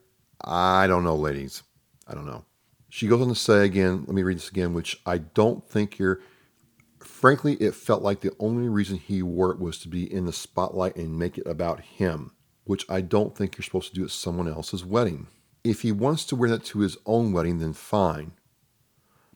I 0.42 0.86
don't 0.86 1.04
know, 1.04 1.16
ladies. 1.16 1.62
I 2.06 2.14
don't 2.14 2.26
know. 2.26 2.44
She 2.88 3.08
goes 3.08 3.20
on 3.20 3.28
to 3.28 3.34
say 3.34 3.64
again, 3.64 4.04
let 4.06 4.14
me 4.14 4.22
read 4.22 4.36
this 4.36 4.48
again, 4.48 4.72
which 4.72 5.00
I 5.04 5.18
don't 5.18 5.68
think 5.68 5.98
you're, 5.98 6.20
frankly, 7.00 7.54
it 7.54 7.74
felt 7.74 8.02
like 8.02 8.20
the 8.20 8.34
only 8.38 8.68
reason 8.68 8.96
he 8.96 9.22
wore 9.22 9.50
it 9.50 9.58
was 9.58 9.78
to 9.80 9.88
be 9.88 10.10
in 10.10 10.26
the 10.26 10.32
spotlight 10.32 10.96
and 10.96 11.18
make 11.18 11.36
it 11.36 11.46
about 11.46 11.80
him, 11.80 12.32
which 12.64 12.86
I 12.88 13.00
don't 13.00 13.36
think 13.36 13.56
you're 13.56 13.64
supposed 13.64 13.88
to 13.90 13.94
do 13.94 14.04
at 14.04 14.10
someone 14.10 14.48
else's 14.48 14.84
wedding. 14.84 15.26
If 15.64 15.82
he 15.82 15.90
wants 15.90 16.24
to 16.26 16.36
wear 16.36 16.48
that 16.50 16.64
to 16.66 16.80
his 16.80 16.96
own 17.06 17.32
wedding, 17.32 17.58
then 17.58 17.72
fine. 17.72 18.32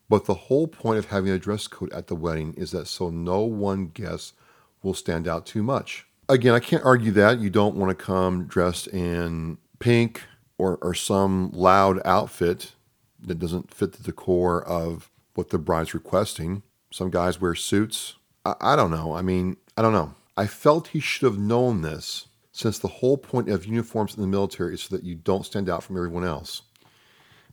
But 0.08 0.26
the 0.26 0.34
whole 0.34 0.66
point 0.66 0.98
of 0.98 1.06
having 1.06 1.30
a 1.30 1.38
dress 1.38 1.66
code 1.66 1.92
at 1.92 2.08
the 2.08 2.16
wedding 2.16 2.54
is 2.54 2.70
that 2.72 2.86
so 2.86 3.10
no 3.10 3.42
one 3.42 3.88
guest 3.88 4.34
will 4.82 4.94
stand 4.94 5.28
out 5.28 5.46
too 5.46 5.62
much. 5.62 6.06
Again, 6.30 6.54
I 6.54 6.60
can't 6.60 6.84
argue 6.84 7.10
that. 7.12 7.40
You 7.40 7.50
don't 7.50 7.74
want 7.74 7.90
to 7.90 8.04
come 8.04 8.44
dressed 8.44 8.86
in 8.86 9.58
pink 9.80 10.22
or, 10.58 10.78
or 10.80 10.94
some 10.94 11.50
loud 11.50 12.00
outfit 12.04 12.74
that 13.20 13.40
doesn't 13.40 13.74
fit 13.74 13.94
the 13.94 14.02
decor 14.04 14.62
of 14.62 15.10
what 15.34 15.50
the 15.50 15.58
bride's 15.58 15.92
requesting. 15.92 16.62
Some 16.92 17.10
guys 17.10 17.40
wear 17.40 17.56
suits. 17.56 18.14
I, 18.44 18.54
I 18.60 18.76
don't 18.76 18.92
know. 18.92 19.12
I 19.12 19.22
mean, 19.22 19.56
I 19.76 19.82
don't 19.82 19.92
know. 19.92 20.14
I 20.36 20.46
felt 20.46 20.88
he 20.88 21.00
should 21.00 21.24
have 21.24 21.38
known 21.38 21.82
this 21.82 22.28
since 22.52 22.78
the 22.78 22.86
whole 22.86 23.16
point 23.16 23.48
of 23.48 23.66
uniforms 23.66 24.14
in 24.14 24.20
the 24.20 24.28
military 24.28 24.74
is 24.74 24.82
so 24.82 24.94
that 24.94 25.04
you 25.04 25.16
don't 25.16 25.44
stand 25.44 25.68
out 25.68 25.82
from 25.82 25.96
everyone 25.96 26.24
else. 26.24 26.62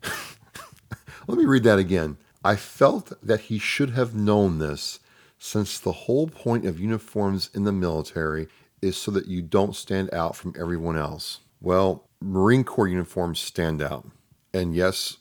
Let 1.28 1.40
me 1.40 1.46
read 1.46 1.64
that 1.64 1.80
again. 1.80 2.18
I 2.44 2.56
felt 2.56 3.12
that 3.24 3.42
he 3.42 3.58
should 3.58 3.90
have 3.90 4.14
known 4.14 4.60
this 4.60 5.00
since 5.40 5.80
the 5.80 5.92
whole 5.92 6.28
point 6.28 6.66
of 6.66 6.80
uniforms 6.80 7.50
in 7.56 7.64
the 7.64 7.72
military 7.72 8.48
is 8.82 8.98
so 8.98 9.12
that 9.12 9.28
you 9.28 9.42
don't 9.42 9.76
stand 9.76 10.14
out 10.14 10.36
from 10.36 10.54
everyone 10.60 10.98
else. 10.98 11.40
Well, 11.62 12.08
Marine 12.22 12.64
Corps 12.64 12.88
uniforms 12.88 13.40
stand 13.40 13.82
out. 13.82 14.08
And 14.54 14.76
yes, 14.76 15.18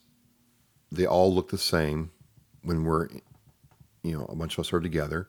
they 0.91 1.07
all 1.07 1.35
look 1.35 1.51
the 1.51 1.59
same 1.59 2.11
when 2.63 2.85
we're, 2.85 3.09
you 4.03 4.17
know, 4.17 4.27
a 4.29 4.37
bunch 4.37 4.55
of 4.55 4.61
us 4.61 4.73
are 4.73 4.81
together. 4.81 5.29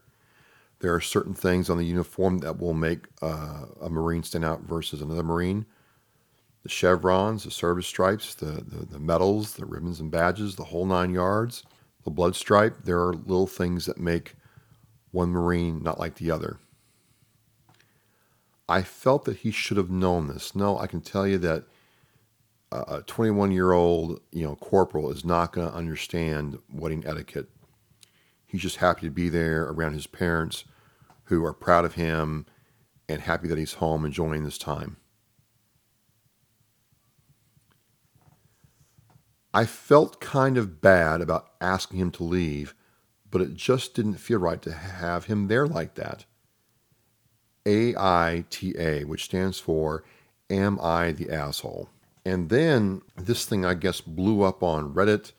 There 0.79 0.93
are 0.93 1.01
certain 1.01 1.33
things 1.33 1.69
on 1.69 1.77
the 1.77 1.85
uniform 1.85 2.39
that 2.39 2.59
will 2.59 2.73
make 2.73 2.99
uh, 3.21 3.65
a 3.81 3.89
Marine 3.89 4.23
stand 4.23 4.45
out 4.45 4.61
versus 4.61 5.01
another 5.01 5.23
Marine. 5.23 5.65
The 6.63 6.69
chevrons, 6.69 7.45
the 7.45 7.51
service 7.51 7.87
stripes, 7.87 8.35
the, 8.35 8.63
the, 8.63 8.85
the 8.85 8.99
medals, 8.99 9.53
the 9.53 9.65
ribbons 9.65 9.99
and 9.99 10.11
badges, 10.11 10.55
the 10.55 10.65
whole 10.65 10.85
nine 10.85 11.13
yards, 11.13 11.63
the 12.03 12.11
blood 12.11 12.35
stripe. 12.35 12.83
There 12.83 12.99
are 12.99 13.13
little 13.13 13.47
things 13.47 13.85
that 13.85 13.97
make 13.97 14.35
one 15.11 15.29
Marine 15.29 15.81
not 15.81 15.99
like 15.99 16.15
the 16.15 16.29
other. 16.29 16.59
I 18.69 18.81
felt 18.81 19.25
that 19.25 19.37
he 19.37 19.51
should 19.51 19.77
have 19.77 19.89
known 19.89 20.27
this. 20.27 20.55
No, 20.55 20.77
I 20.77 20.87
can 20.87 21.01
tell 21.01 21.25
you 21.25 21.37
that 21.39 21.65
a 22.71 23.01
21 23.01 23.51
year 23.51 23.71
old, 23.71 24.19
you 24.31 24.43
know, 24.43 24.55
corporal 24.55 25.09
is 25.09 25.23
not 25.23 25.53
going 25.53 25.69
to 25.69 25.75
understand 25.75 26.59
wedding 26.71 27.05
etiquette. 27.05 27.49
He's 28.45 28.61
just 28.61 28.77
happy 28.77 29.01
to 29.07 29.11
be 29.11 29.29
there 29.29 29.63
around 29.63 29.93
his 29.93 30.07
parents 30.07 30.65
who 31.25 31.45
are 31.45 31.53
proud 31.53 31.85
of 31.85 31.95
him 31.95 32.45
and 33.07 33.21
happy 33.21 33.47
that 33.47 33.57
he's 33.57 33.73
home 33.73 34.05
enjoying 34.05 34.43
this 34.43 34.57
time. 34.57 34.97
I 39.53 39.65
felt 39.65 40.19
kind 40.19 40.57
of 40.57 40.81
bad 40.81 41.21
about 41.21 41.47
asking 41.61 41.99
him 41.99 42.11
to 42.11 42.23
leave, 42.23 42.75
but 43.31 43.41
it 43.41 43.55
just 43.55 43.93
didn't 43.93 44.15
feel 44.15 44.39
right 44.39 44.61
to 44.61 44.71
have 44.73 45.25
him 45.25 45.47
there 45.47 45.65
like 45.65 45.95
that. 45.95 46.25
AITA, 47.67 49.05
which 49.05 49.25
stands 49.25 49.59
for 49.59 50.03
Am 50.49 50.79
I 50.81 51.11
the 51.11 51.29
Asshole? 51.29 51.89
And 52.25 52.49
then 52.49 53.01
this 53.17 53.45
thing, 53.45 53.65
I 53.65 53.73
guess, 53.73 54.01
blew 54.01 54.43
up 54.43 54.63
on 54.63 54.93
Reddit 54.93 55.33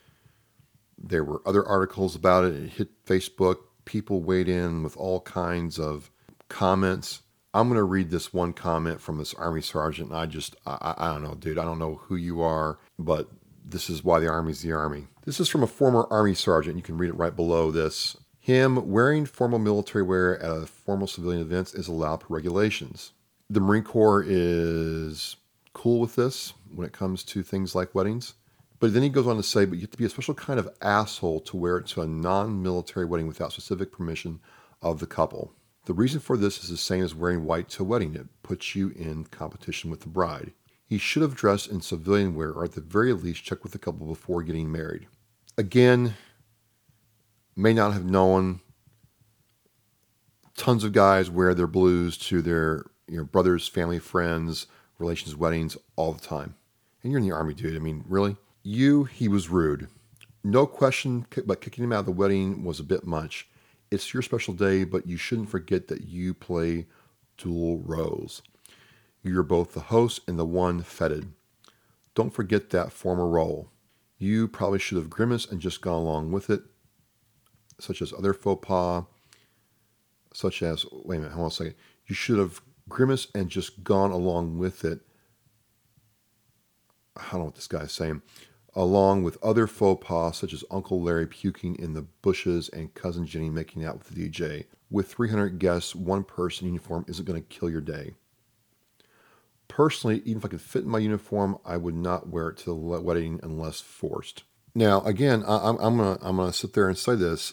there 1.03 1.25
were 1.25 1.43
other 1.47 1.65
articles 1.65 2.17
about 2.17 2.45
it. 2.45 2.55
It 2.55 2.71
hit 2.71 3.05
Facebook. 3.05 3.59
People 3.85 4.21
weighed 4.21 4.49
in 4.49 4.83
with 4.83 4.97
all 4.97 5.21
kinds 5.21 5.79
of 5.79 6.11
comments. 6.49 7.23
I'm 7.55 7.69
going 7.69 7.79
to 7.79 7.85
read 7.85 8.11
this 8.11 8.33
one 8.33 8.53
comment 8.53 9.01
from 9.01 9.19
this 9.19 9.35
Army 9.35 9.63
sergeant. 9.63 10.13
I 10.13 10.27
just, 10.27 10.57
I, 10.67 10.95
I 10.99 11.09
don't 11.09 11.23
know, 11.23 11.35
dude. 11.35 11.59
I 11.59 11.65
don't 11.65 11.79
know 11.79 12.01
who 12.05 12.17
you 12.17 12.43
are, 12.43 12.79
but 12.99 13.29
this 13.65 13.89
is 13.89 14.05
why 14.05 14.21
the 14.21 14.29
Army's 14.29 14.61
the 14.61 14.73
Army. 14.73 15.07
This 15.25 15.41
is 15.41 15.49
from 15.49 15.63
a 15.63 15.67
former 15.67 16.07
Army 16.11 16.35
sergeant. 16.35 16.77
You 16.77 16.83
can 16.83 16.99
read 16.99 17.09
it 17.09 17.17
right 17.17 17.35
below 17.35 17.71
this. 17.71 18.17
Him 18.49 18.89
wearing 18.91 19.27
formal 19.27 19.59
military 19.59 20.03
wear 20.03 20.43
at 20.43 20.51
a 20.51 20.65
formal 20.65 21.07
civilian 21.07 21.43
events 21.43 21.75
is 21.75 21.87
allowed 21.87 22.21
per 22.21 22.35
regulations. 22.35 23.13
The 23.51 23.61
Marine 23.61 23.83
Corps 23.83 24.25
is 24.27 25.37
cool 25.75 26.01
with 26.01 26.17
this 26.17 26.55
when 26.75 26.87
it 26.87 26.95
comes 26.95 27.25
to 27.25 27.43
things 27.43 27.75
like 27.75 27.95
weddings. 27.95 28.33
But 28.81 28.95
then 28.95 29.03
he 29.03 29.11
goes 29.11 29.27
on 29.27 29.37
to 29.37 29.43
say, 29.43 29.67
but 29.67 29.75
you 29.75 29.83
have 29.83 29.91
to 29.91 29.99
be 29.99 30.07
a 30.07 30.09
special 30.09 30.33
kind 30.33 30.59
of 30.59 30.75
asshole 30.81 31.41
to 31.41 31.59
wear 31.59 31.77
it 31.77 31.89
to 31.89 32.01
a 32.01 32.07
non 32.07 32.63
military 32.63 33.05
wedding 33.05 33.27
without 33.27 33.53
specific 33.53 33.93
permission 33.93 34.41
of 34.81 34.99
the 34.99 35.07
couple. 35.07 35.53
The 35.85 35.93
reason 35.93 36.19
for 36.19 36.39
this 36.39 36.65
is 36.65 36.71
the 36.71 36.79
same 36.79 37.05
as 37.05 37.15
wearing 37.15 37.45
white 37.45 37.69
to 37.69 37.83
a 37.83 37.87
wedding. 37.87 38.15
It 38.15 38.29
puts 38.43 38.75
you 38.75 38.95
in 38.97 39.25
competition 39.25 39.91
with 39.91 40.01
the 40.01 40.09
bride. 40.09 40.53
He 40.87 40.97
should 40.97 41.21
have 41.21 41.35
dressed 41.35 41.71
in 41.71 41.83
civilian 41.83 42.35
wear 42.35 42.53
or 42.53 42.65
at 42.65 42.73
the 42.73 42.81
very 42.81 43.13
least 43.13 43.45
checked 43.45 43.63
with 43.63 43.73
the 43.73 43.79
couple 43.79 44.07
before 44.07 44.43
getting 44.43 44.73
married. 44.73 45.07
Again, 45.59 46.15
may 47.59 47.73
not 47.73 47.93
have 47.93 48.05
known 48.05 48.61
tons 50.57 50.85
of 50.85 50.93
guys 50.93 51.29
wear 51.29 51.55
their 51.55 51.67
blues 51.67 52.17
to 52.17 52.41
their 52.41 52.85
you 53.09 53.19
know 53.19 53.25
brothers, 53.25 53.67
family, 53.67 53.99
friends, 53.99 54.67
relations, 54.99 55.35
weddings 55.35 55.77
all 55.97 56.13
the 56.13 56.25
time. 56.25 56.55
And 57.03 57.11
you're 57.13 57.21
in 57.21 57.29
the 57.29 57.35
army, 57.35 57.55
dude. 57.55 57.77
I 57.77 57.81
mean, 57.81 58.05
really? 58.09 58.37
You, 58.63 59.05
he 59.05 59.29
was 59.29 59.49
rude. 59.49 59.89
No 60.45 60.67
question, 60.67 61.27
but 61.45 61.61
kicking 61.61 61.85
him 61.85 61.93
out 61.93 62.01
of 62.01 62.07
the 62.07 62.13
wedding 62.13 62.65
was 62.65 62.81
a 62.81 62.85
bit 62.85 63.07
much. 63.07 63.49
It's 63.91 64.13
your 64.13 64.23
special 64.23 64.55
day, 64.55 64.85
but 64.85 65.07
you 65.07 65.17
shouldn't 65.17 65.51
forget 65.51 65.89
that 65.89 66.03
you 66.03 66.35
play 66.35 66.87
dual 67.37 67.79
roles. 67.79 68.43
You're 69.23 69.43
both 69.43 69.75
the 69.75 69.81
host 69.81 70.21
and 70.29 70.39
the 70.39 70.45
one 70.45 70.83
feted. 70.83 71.33
Don't 72.15 72.35
forget 72.35 72.71
that 72.71 72.93
former 72.93 73.27
role. 73.27 73.71
You 74.19 74.49
probably 74.49 74.79
should 74.79 74.99
have 74.99 75.11
grimaced 75.11 75.51
and 75.51 75.61
just 75.61 75.81
gone 75.81 76.03
along 76.03 76.33
with 76.33 76.51
it, 76.51 76.63
such 77.81 78.03
as 78.03 78.13
other 78.13 78.35
faux 78.35 78.67
pas, 78.67 79.05
such 80.33 80.63
as, 80.63 80.85
wait 80.93 81.17
a 81.17 81.21
minute, 81.21 81.33
hold 81.33 81.45
on 81.45 81.49
a 81.49 81.51
second. 81.51 81.75
You 82.07 82.15
should 82.15 82.39
have 82.39 82.61
grimaced 82.89 83.35
and 83.35 83.51
just 83.51 83.85
gone 83.85 84.11
along 84.11 84.59
with 84.59 84.85
it. 84.85 85.01
I 87.17 87.23
don't 87.33 87.41
know 87.41 87.45
what 87.47 87.55
this 87.57 87.67
guy's 87.67 87.93
saying. 87.93 88.23
Along 88.75 89.23
with 89.23 89.43
other 89.43 89.67
faux 89.67 90.07
pas, 90.07 90.37
such 90.37 90.53
as 90.53 90.65
Uncle 90.71 91.03
Larry 91.03 91.27
puking 91.27 91.77
in 91.77 91.95
the 91.95 92.03
bushes 92.03 92.69
and 92.69 92.95
Cousin 92.95 93.27
Jenny 93.27 93.51
making 93.51 93.85
out 93.85 93.99
with 93.99 94.09
the 94.09 94.29
DJ. 94.29 94.67
With 94.91 95.13
300 95.13 95.59
guests, 95.59 95.95
one 95.95 96.25
person 96.25 96.67
in 96.67 96.75
uniform 96.75 97.05
isn't 97.09 97.25
going 97.25 97.41
to 97.41 97.49
kill 97.49 97.69
your 97.69 97.81
day. 97.81 98.15
Personally, 99.67 100.23
even 100.25 100.39
if 100.39 100.45
I 100.45 100.49
could 100.49 100.61
fit 100.61 100.85
in 100.85 100.91
my 100.91 100.99
uniform, 100.99 101.59
I 101.65 101.77
would 101.77 101.95
not 101.95 102.29
wear 102.29 102.49
it 102.49 102.59
to 102.59 102.65
the 102.67 102.75
wedding 102.75 103.39
unless 103.43 103.81
forced. 103.81 104.45
Now, 104.75 105.03
again, 105.03 105.45
I, 105.47 105.71
am 105.71 105.77
gonna 105.77 106.19
I'm 106.23 106.37
gonna 106.37 106.53
sit 106.53 106.73
there 106.73 106.89
and 106.89 106.97
say 106.97 107.17
this. 107.17 107.53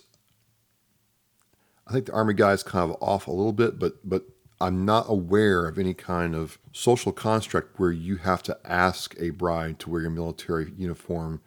I 1.88 1.94
think 1.94 2.08
the 2.08 2.14
army 2.14 2.34
guy 2.34 2.54
is 2.54 2.64
kind 2.64 2.90
of 2.90 2.98
off 3.02 3.28
a 3.28 3.32
little 3.32 3.54
bit, 3.54 3.78
but 3.80 3.98
but 4.04 4.24
I'm 4.60 4.86
not 4.86 5.06
aware 5.10 5.68
of 5.68 5.78
any 5.78 5.94
kind 5.94 6.34
of 6.34 6.58
social 6.72 7.12
construct 7.12 7.80
where 7.80 7.92
you 7.92 8.18
have 8.18 8.42
to 8.44 8.58
ask 8.64 9.16
a 9.20 9.32
bride 9.32 9.80
to 9.80 9.90
wear 9.90 10.02
your 10.02 10.10
military 10.10 10.72
uniform 10.78 11.42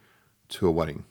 to 0.49 0.67
a 0.67 0.71
wedding. 0.71 1.05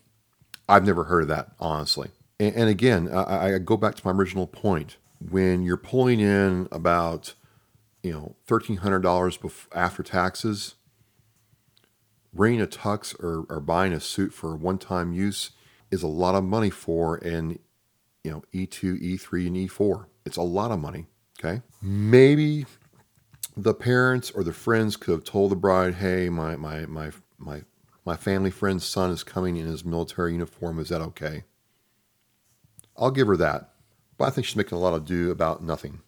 I've 0.69 0.87
never 0.87 1.05
heard 1.05 1.23
of 1.23 1.29
that, 1.29 1.53
honestly. 1.59 2.11
And, 2.39 2.55
and 2.55 2.69
again, 2.69 3.09
I, 3.09 3.55
I, 3.55 3.59
go 3.59 3.77
back 3.77 3.97
to 3.97 4.07
my 4.07 4.13
original 4.13 4.47
point. 4.47 4.97
When 5.19 5.65
you're 5.65 5.77
pulling 5.77 6.21
in 6.21 6.69
about, 6.71 7.35
you 8.03 8.13
know, 8.13 8.37
thirteen 8.47 8.79
hundred 8.79 9.01
dollars 9.01 9.39
after 9.75 10.05
taxes, 10.05 10.77
renting 12.33 12.61
a 12.61 12.67
tux 12.67 13.19
or, 13.19 13.45
or 13.49 13.61
buying 13.61 13.93
a 13.93 14.01
suit 14.01 14.33
for 14.33 14.55
one-time 14.55 15.13
use 15.13 15.51
is 15.91 16.03
a 16.05 16.07
lot 16.07 16.37
of 16.37 16.45
money 16.45 16.71
for 16.71 17.17
an, 17.17 17.59
you 18.29 18.35
know, 18.35 18.43
E2, 18.53 19.01
E3, 19.01 19.47
and 19.47 19.57
E4. 19.57 20.07
It's 20.27 20.37
a 20.37 20.43
lot 20.43 20.71
of 20.71 20.79
money. 20.79 21.07
Okay. 21.39 21.63
Maybe 21.81 22.67
the 23.57 23.73
parents 23.73 24.31
or 24.31 24.45
the 24.45 24.53
friends 24.53 24.97
could 24.97 25.13
have 25.13 25.25
told 25.25 25.51
the 25.51 25.57
bride, 25.57 25.95
"Hey, 25.95 26.29
my 26.29 26.57
my 26.57 26.85
my 26.87 27.11
my 27.39 27.63
my 28.05 28.17
family 28.17 28.51
friend's 28.51 28.85
son 28.85 29.11
is 29.11 29.23
coming 29.23 29.57
in 29.57 29.67
his 29.67 29.85
military 29.85 30.33
uniform. 30.33 30.79
Is 30.79 30.91
that 30.91 31.01
okay?" 31.01 31.45
I'll 32.97 33.11
give 33.13 33.29
her 33.29 33.37
that, 33.37 33.71
but 34.19 34.27
I 34.27 34.31
think 34.31 34.47
she's 34.47 34.57
making 34.57 34.77
a 34.77 34.81
lot 34.81 34.95
of 34.95 35.05
do 35.05 35.31
about 35.31 35.63
nothing. 35.63 36.01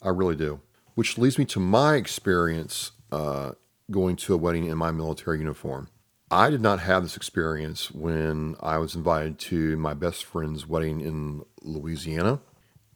I 0.00 0.10
really 0.10 0.36
do. 0.36 0.60
Which 0.94 1.18
leads 1.18 1.38
me 1.38 1.44
to 1.46 1.60
my 1.60 1.96
experience 1.96 2.92
uh, 3.10 3.52
going 3.90 4.16
to 4.16 4.34
a 4.34 4.36
wedding 4.36 4.66
in 4.66 4.78
my 4.78 4.92
military 4.92 5.40
uniform. 5.40 5.88
I 6.34 6.50
did 6.50 6.60
not 6.60 6.80
have 6.80 7.04
this 7.04 7.16
experience 7.16 7.92
when 7.92 8.56
I 8.58 8.78
was 8.78 8.96
invited 8.96 9.38
to 9.38 9.76
my 9.76 9.94
best 9.94 10.24
friend's 10.24 10.66
wedding 10.66 11.00
in 11.00 11.44
Louisiana. 11.62 12.40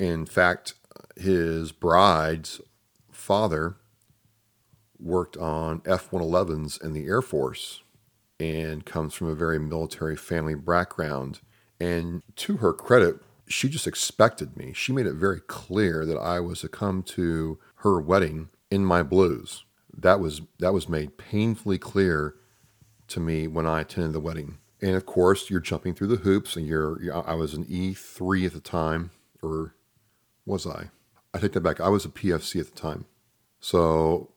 In 0.00 0.26
fact, 0.26 0.75
his 1.16 1.71
bride's 1.71 2.60
father 3.13 3.76
worked 4.99 5.36
on 5.36 5.82
F 5.86 6.10
111s 6.10 6.82
in 6.82 6.95
the 6.95 7.06
Air 7.06 7.23
Force 7.23 7.84
and 8.41 8.84
comes 8.84 9.15
from 9.15 9.28
a 9.28 9.36
very 9.36 9.60
military 9.60 10.17
family 10.17 10.56
background. 10.56 11.39
And 11.78 12.23
to 12.34 12.56
her 12.56 12.73
credit, 12.73 13.21
she 13.47 13.69
just 13.69 13.86
expected 13.86 14.56
me. 14.56 14.73
She 14.73 14.93
made 14.93 15.06
it 15.06 15.15
very 15.15 15.43
clear 15.47 16.04
that 16.06 16.19
I 16.19 16.41
was 16.41 16.63
to 16.63 16.69
come 16.69 17.04
to 17.04 17.60
her 17.76 18.00
wedding 18.00 18.49
in 18.69 18.84
my 18.84 19.04
blues. 19.04 19.65
That 19.97 20.19
was 20.19 20.41
that 20.58 20.75
was 20.75 20.89
made 20.89 21.19
painfully 21.19 21.78
clear 21.78 22.34
to 23.08 23.21
me 23.21 23.47
when 23.47 23.66
I 23.66 23.80
attended 23.80 24.12
the 24.12 24.21
wedding. 24.21 24.58
And 24.80 24.94
of 24.94 25.06
course, 25.06 25.50
you're 25.50 25.60
jumping 25.60 25.94
through 25.94 26.08
the 26.08 26.16
hoops, 26.16 26.56
and 26.56 26.66
you're. 26.66 26.99
I 27.26 27.34
was 27.34 27.54
an 27.54 27.64
E3 27.64 28.47
at 28.47 28.52
the 28.52 28.60
time, 28.60 29.10
or 29.42 29.75
was 30.47 30.66
I? 30.66 30.90
I 31.34 31.38
take 31.38 31.52
that 31.52 31.60
back. 31.60 31.80
I 31.80 31.88
was 31.88 32.04
a 32.04 32.10
PFC 32.10 32.60
at 32.60 32.75
the 32.75 32.80
time. 32.80 33.06
So 33.60 34.30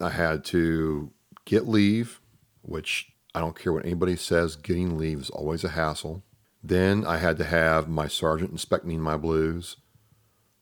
I 0.00 0.10
had 0.10 0.44
to 0.46 1.10
get 1.44 1.68
leave, 1.68 2.20
which 2.62 3.12
I 3.34 3.40
don't 3.40 3.58
care 3.58 3.72
what 3.72 3.84
anybody 3.84 4.16
says, 4.16 4.56
getting 4.56 4.96
leave 4.96 5.20
is 5.20 5.30
always 5.30 5.64
a 5.64 5.70
hassle. 5.70 6.22
Then 6.62 7.04
I 7.06 7.18
had 7.18 7.36
to 7.38 7.44
have 7.44 7.88
my 7.88 8.08
sergeant 8.08 8.50
inspect 8.50 8.84
me 8.84 8.94
in 8.94 9.00
my 9.00 9.16
blues, 9.16 9.76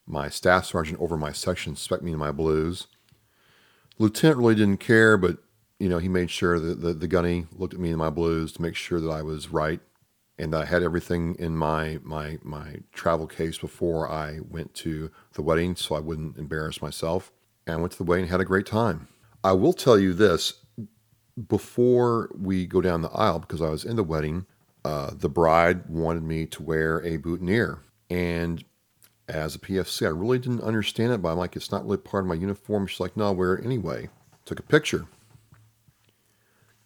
my 0.06 0.28
staff 0.28 0.66
sergeant 0.66 1.00
over 1.00 1.16
my 1.16 1.32
section 1.32 1.72
inspect 1.72 2.02
me 2.02 2.12
in 2.12 2.18
my 2.18 2.30
blues. 2.30 2.86
Lieutenant 3.98 4.38
really 4.38 4.54
didn't 4.54 4.78
care, 4.78 5.16
but 5.16 5.38
you 5.78 5.88
know, 5.88 5.98
he 5.98 6.08
made 6.08 6.30
sure 6.30 6.58
that 6.58 6.80
the, 6.80 6.94
the 6.94 7.08
gunny 7.08 7.46
looked 7.52 7.74
at 7.74 7.80
me 7.80 7.90
in 7.90 7.98
my 7.98 8.10
blues 8.10 8.52
to 8.52 8.62
make 8.62 8.74
sure 8.74 9.00
that 9.00 9.10
I 9.10 9.22
was 9.22 9.50
right 9.50 9.80
and 10.38 10.54
I 10.54 10.64
had 10.64 10.82
everything 10.82 11.36
in 11.38 11.56
my 11.56 11.98
my 12.02 12.38
my 12.42 12.76
travel 12.92 13.26
case 13.26 13.58
before 13.58 14.10
I 14.10 14.40
went 14.48 14.74
to 14.74 15.10
the 15.32 15.42
wedding, 15.42 15.76
so 15.76 15.94
I 15.94 16.00
wouldn't 16.00 16.36
embarrass 16.36 16.82
myself. 16.82 17.32
And 17.66 17.76
I 17.76 17.80
went 17.80 17.92
to 17.92 17.98
the 17.98 18.04
wedding, 18.04 18.24
and 18.24 18.30
had 18.30 18.40
a 18.40 18.44
great 18.44 18.66
time. 18.66 19.08
I 19.42 19.52
will 19.52 19.72
tell 19.72 19.98
you 19.98 20.12
this: 20.12 20.54
before 21.48 22.30
we 22.38 22.66
go 22.66 22.80
down 22.80 23.02
the 23.02 23.10
aisle, 23.10 23.40
because 23.40 23.62
I 23.62 23.70
was 23.70 23.84
in 23.84 23.96
the 23.96 24.04
wedding, 24.04 24.46
uh, 24.84 25.12
the 25.14 25.28
bride 25.28 25.88
wanted 25.88 26.22
me 26.22 26.46
to 26.46 26.62
wear 26.62 26.98
a 27.04 27.16
boutonniere, 27.16 27.80
and 28.10 28.62
as 29.28 29.56
a 29.56 29.58
PFC, 29.58 30.06
I 30.06 30.10
really 30.10 30.38
didn't 30.38 30.62
understand 30.62 31.12
it, 31.12 31.20
but 31.20 31.32
I'm 31.32 31.38
like, 31.38 31.56
it's 31.56 31.72
not 31.72 31.84
really 31.84 31.96
part 31.96 32.22
of 32.22 32.28
my 32.28 32.34
uniform. 32.34 32.86
She's 32.86 33.00
like, 33.00 33.16
no, 33.16 33.24
I'll 33.24 33.34
wear 33.34 33.54
it 33.54 33.64
anyway. 33.64 34.08
Took 34.44 34.60
a 34.60 34.62
picture 34.62 35.08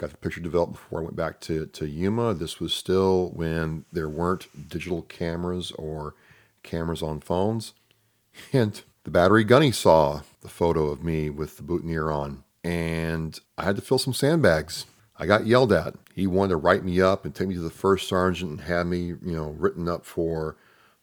got 0.00 0.10
the 0.10 0.16
picture 0.16 0.40
developed 0.40 0.72
before 0.72 1.00
I 1.00 1.04
went 1.04 1.16
back 1.16 1.40
to, 1.40 1.66
to 1.66 1.86
Yuma. 1.86 2.32
This 2.32 2.58
was 2.58 2.72
still 2.72 3.30
when 3.34 3.84
there 3.92 4.08
weren't 4.08 4.48
digital 4.68 5.02
cameras 5.02 5.72
or 5.72 6.14
cameras 6.62 7.02
on 7.02 7.20
phones. 7.20 7.74
And 8.52 8.80
the 9.04 9.10
battery 9.10 9.44
gunny 9.44 9.72
saw 9.72 10.22
the 10.40 10.48
photo 10.48 10.86
of 10.86 11.04
me 11.04 11.28
with 11.28 11.56
the 11.56 11.62
boutonniere 11.62 12.10
on. 12.10 12.44
And 12.64 13.38
I 13.58 13.64
had 13.64 13.76
to 13.76 13.82
fill 13.82 13.98
some 13.98 14.14
sandbags. 14.14 14.86
I 15.18 15.26
got 15.26 15.46
yelled 15.46 15.72
at. 15.72 15.94
He 16.14 16.26
wanted 16.26 16.50
to 16.50 16.56
write 16.56 16.84
me 16.84 17.00
up 17.00 17.24
and 17.24 17.34
take 17.34 17.48
me 17.48 17.54
to 17.56 17.60
the 17.60 17.70
first 17.70 18.08
sergeant 18.08 18.50
and 18.52 18.60
have 18.62 18.86
me, 18.86 19.08
you 19.08 19.18
know, 19.22 19.50
written 19.58 19.88
up 19.88 20.06
for 20.06 20.56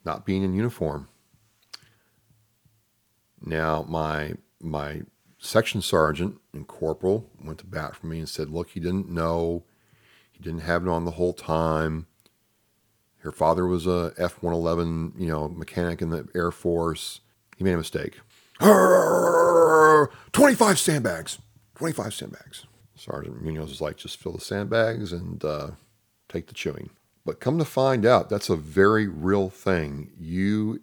not 0.06 0.26
being 0.26 0.42
in 0.42 0.54
uniform. 0.54 1.10
Now 3.42 3.86
my 3.88 4.34
my 4.60 5.02
section 5.48 5.82
sergeant 5.82 6.40
and 6.54 6.68
corporal 6.68 7.30
went 7.44 7.58
to 7.60 7.66
bat 7.66 7.96
for 7.96 8.08
me 8.08 8.20
and 8.20 8.30
said, 8.30 8.50
Look, 8.50 8.72
he 8.72 8.80
didn't 8.80 9.10
know. 9.10 9.64
He 10.32 10.44
didn't 10.44 10.62
have 10.62 10.84
it 10.84 10.90
on 10.90 11.06
the 11.06 11.12
whole 11.12 11.34
time. 11.34 12.08
Her 13.20 13.32
father 13.32 13.66
was 13.66 13.88
a 13.88 14.14
F 14.18 14.44
111, 14.44 15.14
you 15.18 15.28
know, 15.28 15.48
mechanic 15.48 16.02
in 16.02 16.10
the 16.10 16.28
Air 16.36 16.52
Force. 16.52 17.22
He 17.58 17.64
made 17.64 17.74
a 17.74 17.78
mistake. 17.78 18.20
25 18.60 20.80
sandbags. 20.80 21.40
25 21.76 22.14
sandbags. 22.14 22.66
Sergeant 22.96 23.42
Munoz 23.42 23.70
was 23.70 23.82
like, 23.82 23.98
just 23.98 24.18
fill 24.18 24.34
the 24.34 24.42
sandbags 24.42 25.12
and 25.12 25.44
uh, 25.44 25.72
take 26.30 26.48
the 26.48 26.54
chewing. 26.54 26.92
But 27.26 27.40
come 27.40 27.58
to 27.58 27.66
find 27.66 28.06
out, 28.06 28.30
that's 28.30 28.50
a 28.50 28.56
very 28.56 29.08
real 29.08 29.50
thing. 29.50 30.12
You, 30.18 30.82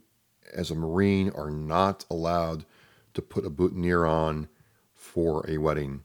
as 0.53 0.71
a 0.71 0.75
Marine, 0.75 1.31
are 1.31 1.51
not 1.51 2.05
allowed 2.11 2.65
to 3.15 3.23
put 3.23 3.47
a 3.47 3.51
boutonniere 3.51 4.05
on 4.05 4.49
for 5.05 5.49
a 5.49 5.59
wedding. 5.59 6.03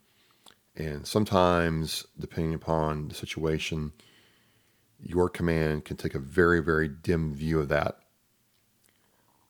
And 0.76 1.08
sometimes, 1.08 2.06
depending 2.20 2.54
upon 2.54 3.08
the 3.08 3.16
situation, 3.16 3.94
your 5.02 5.30
command 5.30 5.86
can 5.86 5.98
take 5.98 6.14
a 6.14 6.20
very, 6.20 6.62
very 6.62 6.88
dim 6.88 7.34
view 7.34 7.60
of 7.60 7.70
that. 7.70 8.00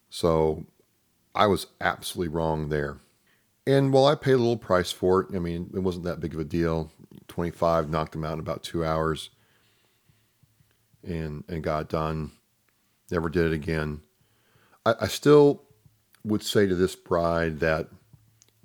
So 0.09 0.65
I 1.35 1.47
was 1.47 1.67
absolutely 1.81 2.33
wrong 2.33 2.69
there. 2.69 2.99
And 3.67 3.91
while 3.91 4.05
I 4.05 4.15
paid 4.15 4.33
a 4.33 4.37
little 4.37 4.57
price 4.57 4.91
for 4.91 5.21
it, 5.21 5.35
I 5.35 5.39
mean, 5.39 5.71
it 5.73 5.79
wasn't 5.79 6.05
that 6.05 6.19
big 6.19 6.33
of 6.33 6.39
a 6.39 6.45
deal. 6.45 6.91
25 7.27 7.89
knocked 7.89 8.13
them 8.13 8.23
out 8.23 8.33
in 8.33 8.39
about 8.39 8.63
two 8.63 8.85
hours 8.85 9.29
and, 11.03 11.43
and 11.47 11.63
got 11.63 11.89
done. 11.89 12.31
Never 13.11 13.29
did 13.29 13.47
it 13.47 13.53
again. 13.53 14.01
I, 14.85 14.95
I 15.01 15.07
still 15.07 15.63
would 16.23 16.43
say 16.43 16.65
to 16.65 16.75
this 16.75 16.95
bride 16.95 17.59
that 17.59 17.89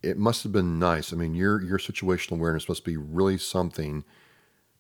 it 0.05 0.19
must 0.19 0.43
have 0.43 0.53
been 0.53 0.79
nice. 0.79 1.13
I 1.13 1.17
mean, 1.17 1.35
your 1.35 1.63
your 1.63 1.79
situational 1.79 2.33
awareness 2.33 2.69
must 2.69 2.85
be 2.85 2.97
really 2.97 3.39
something 3.39 4.05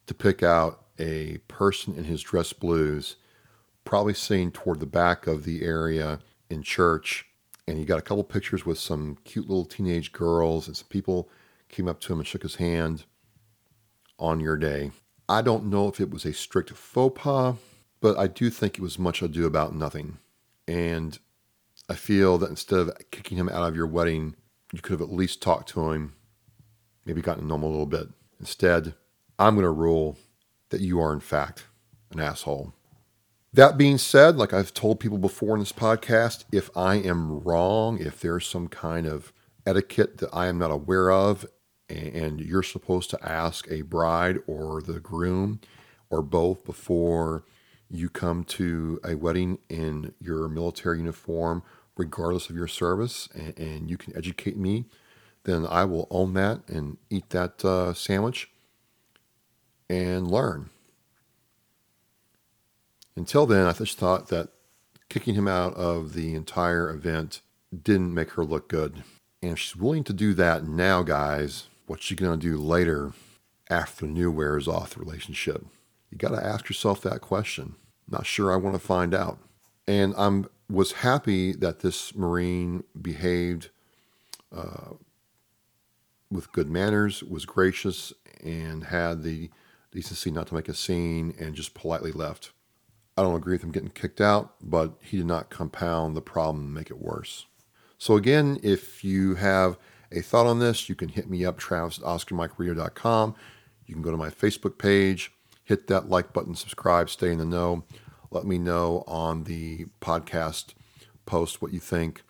to 0.07 0.15
pick 0.15 0.43
out 0.43 0.85
a 0.99 1.39
person 1.49 1.95
in 1.95 2.05
his 2.05 2.23
dress 2.23 2.53
blues, 2.53 3.17
probably 3.85 4.15
sitting 4.15 4.53
toward 4.53 4.81
the 4.81 4.87
back 4.87 5.27
of 5.27 5.45
the 5.45 5.63
area 5.63 6.21
in 6.51 6.63
church. 6.63 7.27
And 7.67 7.79
he 7.79 7.87
got 7.87 7.99
a 7.99 8.03
couple 8.03 8.23
pictures 8.25 8.67
with 8.67 8.79
some 8.79 9.17
cute 9.25 9.49
little 9.49 9.65
teenage 9.65 10.13
girls, 10.13 10.67
and 10.67 10.77
some 10.77 10.89
people 10.89 11.31
came 11.69 11.89
up 11.89 12.01
to 12.01 12.13
him 12.13 12.19
and 12.19 12.29
shook 12.29 12.43
his 12.43 12.57
hand 12.57 13.05
on 14.19 14.39
your 14.39 14.59
day. 14.59 14.91
I 15.29 15.41
don't 15.41 15.71
know 15.71 15.89
if 15.89 16.01
it 16.01 16.11
was 16.11 16.27
a 16.27 16.35
strict 16.35 16.71
faux 16.71 17.19
pas, 17.19 17.57
but 18.03 18.19
I 18.19 18.27
do 18.27 18.51
think 18.51 18.75
it 18.75 18.83
was 18.83 18.99
much 18.99 19.23
ado 19.23 19.47
about 19.47 19.75
nothing. 19.75 20.19
And 20.69 21.19
I 21.89 21.95
feel 21.95 22.37
that 22.39 22.51
instead 22.51 22.79
of 22.79 22.93
kicking 23.11 23.39
him 23.39 23.49
out 23.49 23.67
of 23.67 23.75
your 23.75 23.87
wedding, 23.87 24.37
you 24.77 24.83
could 24.83 24.93
have 24.93 25.09
at 25.09 25.15
least 25.15 25.43
talked 25.43 25.69
to 25.71 25.91
him, 25.91 26.15
maybe 27.05 27.23
gotten 27.23 27.43
to 27.43 27.49
know 27.49 27.57
him 27.57 27.63
a 27.63 27.69
little 27.69 27.87
bit. 27.87 28.09
Instead, 28.41 28.95
I'm 29.39 29.55
going 29.55 29.65
to 29.65 29.71
rule 29.71 30.19
that 30.71 30.81
you 30.81 31.01
are, 31.01 31.13
in 31.13 31.21
fact, 31.21 31.65
an 32.13 32.21
asshole. 32.21 32.75
That 33.53 33.79
being 33.79 33.99
said, 33.99 34.37
like 34.37 34.53
I've 34.53 34.75
told 34.75 34.99
people 34.99 35.19
before 35.19 35.55
in 35.55 35.61
this 35.61 35.73
podcast, 35.73 36.45
if 36.51 36.71
I 36.77 36.97
am 36.97 37.41
wrong, 37.41 37.99
if 38.01 38.21
there's 38.21 38.47
some 38.47 38.69
kind 38.69 39.07
of 39.07 39.33
etiquette 39.65 40.19
that 40.19 40.31
I 40.33 40.49
am 40.49 40.59
not 40.59 40.73
aware 40.73 41.11
of, 41.11 41.47
and 41.89 42.41
you're 42.41 42.63
supposed 42.63 43.11
to 43.11 43.29
ask 43.29 43.71
a 43.71 43.83
bride 43.83 44.39
or 44.47 44.83
the 44.83 45.01
groom 45.01 45.61
or 46.11 46.23
both 46.23 46.65
before 46.65 47.45
you 47.91 48.09
come 48.09 48.45
to 48.45 49.01
a 49.05 49.15
wedding 49.15 49.59
in 49.69 50.15
your 50.21 50.49
military 50.49 50.99
uniform, 50.99 51.63
regardless 51.96 52.50
of 52.50 52.57
your 52.57 52.68
service, 52.68 53.28
and, 53.35 53.59
and 53.59 53.90
you 53.90 53.96
can 53.96 54.16
educate 54.16 54.57
me, 54.57 54.87
then 55.44 55.66
I 55.66 55.85
will 55.85 56.09
own 56.11 56.35
that 56.35 56.68
and 56.68 56.96
eat 57.11 57.30
that 57.30 57.64
uh, 57.64 57.92
sandwich 57.94 58.50
and 59.88 60.30
learn. 60.30 60.70
Until 63.16 63.46
then, 63.46 63.66
I 63.66 63.72
just 63.72 63.98
thought 63.98 64.28
that 64.28 64.48
kicking 65.09 65.35
him 65.35 65.46
out 65.46 65.74
of 65.74 66.14
the 66.14 66.35
entire 66.35 66.90
event 66.90 67.40
didn't 67.83 68.14
make 68.14 68.30
her 68.30 68.44
look 68.44 68.68
good. 68.68 69.04
And 69.42 69.52
if 69.52 69.59
she's 69.59 69.76
willing 69.76 70.04
to 70.04 70.12
do 70.12 70.35
that 70.35 70.66
now, 70.66 71.02
guys, 71.02 71.68
what's 71.87 72.04
she 72.04 72.16
going 72.16 72.38
to 72.38 72.46
do 72.46 72.57
later 72.57 73.12
after 73.70 74.07
the 74.07 74.12
new 74.12 74.30
wears 74.30 74.66
off 74.66 74.94
the 74.94 75.00
relationship? 75.00 75.64
You 76.11 76.18
got 76.18 76.30
to 76.30 76.44
ask 76.44 76.68
yourself 76.68 77.02
that 77.02 77.20
question. 77.20 77.74
Not 78.09 78.26
sure 78.26 78.52
I 78.52 78.57
want 78.57 78.74
to 78.74 78.80
find 78.80 79.14
out. 79.14 79.38
And 79.87 80.14
I'm 80.16 80.48
was 80.70 80.92
happy 80.92 81.53
that 81.53 81.81
this 81.81 82.14
Marine 82.14 82.85
behaved 83.00 83.70
uh, 84.55 84.94
with 86.31 86.53
good 86.53 86.68
manners, 86.68 87.22
was 87.22 87.44
gracious, 87.44 88.12
and 88.42 88.85
had 88.85 89.22
the 89.22 89.50
decency 89.92 90.31
not 90.31 90.46
to 90.48 90.55
make 90.55 90.68
a 90.68 90.74
scene 90.74 91.35
and 91.38 91.55
just 91.55 91.74
politely 91.74 92.12
left. 92.12 92.53
I 93.16 93.22
don't 93.22 93.37
agree 93.37 93.55
with 93.55 93.62
him 93.62 93.70
getting 93.70 93.90
kicked 93.90 94.20
out, 94.20 94.55
but 94.61 94.94
he 95.00 95.16
did 95.16 95.27
not 95.27 95.50
compound 95.50 96.16
the 96.16 96.20
problem 96.20 96.64
and 96.64 96.74
make 96.74 96.90
it 96.90 97.00
worse. 97.00 97.46
So, 97.96 98.16
again, 98.16 98.59
if 98.62 99.05
you 99.05 99.37
have 99.37 99.79
a 100.11 100.20
thought 100.20 100.46
on 100.46 100.59
this, 100.59 100.88
you 100.88 100.94
can 100.94 101.11
hit 101.11 101.31
me 101.31 101.44
up, 101.44 101.59
Travis. 101.59 101.98
You 101.98 103.94
can 103.94 104.03
go 104.03 104.11
to 104.11 104.16
my 104.16 104.31
Facebook 104.31 104.79
page, 104.79 105.33
hit 105.62 105.87
that 105.87 106.09
like 106.09 106.33
button, 106.33 106.55
subscribe, 106.55 107.09
stay 107.09 107.31
in 107.31 107.38
the 107.38 107.44
know. 107.44 107.85
Let 108.35 108.44
me 108.47 108.59
know 108.59 109.05
on 109.07 109.44
the 109.44 109.87
podcast 110.01 110.75
post 111.25 111.62
what 111.62 111.73
you 111.73 111.79
think. 111.79 112.23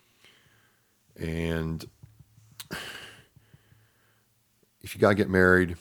And 1.15 1.83
if 4.81 4.93
you 4.93 5.01
got 5.01 5.09
to 5.09 5.15
get 5.15 5.31
married, 5.31 5.71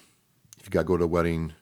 if 0.59 0.65
you 0.65 0.71
got 0.71 0.81
to 0.81 0.87
go 0.87 0.97
to 0.97 1.05
a 1.05 1.07
wedding, 1.07 1.53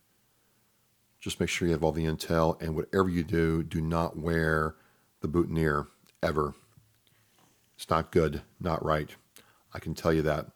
just 1.18 1.40
make 1.40 1.48
sure 1.48 1.66
you 1.66 1.74
have 1.74 1.82
all 1.82 1.90
the 1.90 2.06
intel. 2.06 2.62
And 2.62 2.76
whatever 2.76 3.08
you 3.08 3.24
do, 3.24 3.64
do 3.64 3.80
not 3.80 4.16
wear 4.16 4.76
the 5.22 5.28
boutonniere 5.28 5.88
ever. 6.22 6.54
It's 7.74 7.90
not 7.90 8.12
good, 8.12 8.42
not 8.60 8.84
right. 8.84 9.10
I 9.74 9.80
can 9.80 9.94
tell 9.94 10.12
you 10.12 10.22
that. 10.22 10.46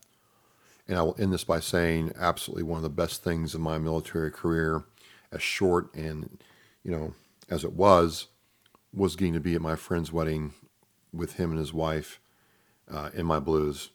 And 0.86 0.96
I 0.96 1.02
will 1.02 1.16
end 1.18 1.32
this 1.32 1.42
by 1.42 1.58
saying 1.58 2.12
absolutely 2.16 2.62
one 2.62 2.76
of 2.76 2.84
the 2.84 2.88
best 2.88 3.24
things 3.24 3.52
in 3.52 3.60
my 3.60 3.78
military 3.78 4.30
career, 4.30 4.84
as 5.32 5.42
short 5.42 5.92
and, 5.92 6.40
you 6.84 6.92
know, 6.92 7.14
as 7.48 7.64
it 7.64 7.72
was, 7.72 8.28
was 8.92 9.16
getting 9.16 9.34
to 9.34 9.40
be 9.40 9.54
at 9.54 9.60
my 9.60 9.76
friend's 9.76 10.12
wedding 10.12 10.54
with 11.12 11.34
him 11.34 11.50
and 11.50 11.58
his 11.58 11.72
wife 11.72 12.20
uh, 12.90 13.10
in 13.14 13.26
my 13.26 13.38
blues 13.38 13.90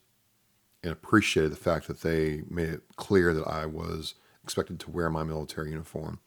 and 0.84 0.92
appreciated 0.92 1.52
the 1.52 1.58
fact 1.58 1.88
that 1.88 2.02
they 2.02 2.42
made 2.50 2.70
it 2.70 2.82
clear 2.96 3.34
that 3.34 3.48
I 3.48 3.66
was 3.66 4.16
expected 4.44 4.80
to 4.82 4.92
wear 4.92 5.10
my 5.10 5.24
military 5.24 5.70
uniform. 5.70 6.20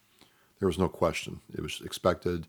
There 0.58 0.68
was 0.68 0.78
no 0.78 0.88
question. 0.88 1.40
It 1.52 1.60
was 1.60 1.80
expected, 1.84 2.46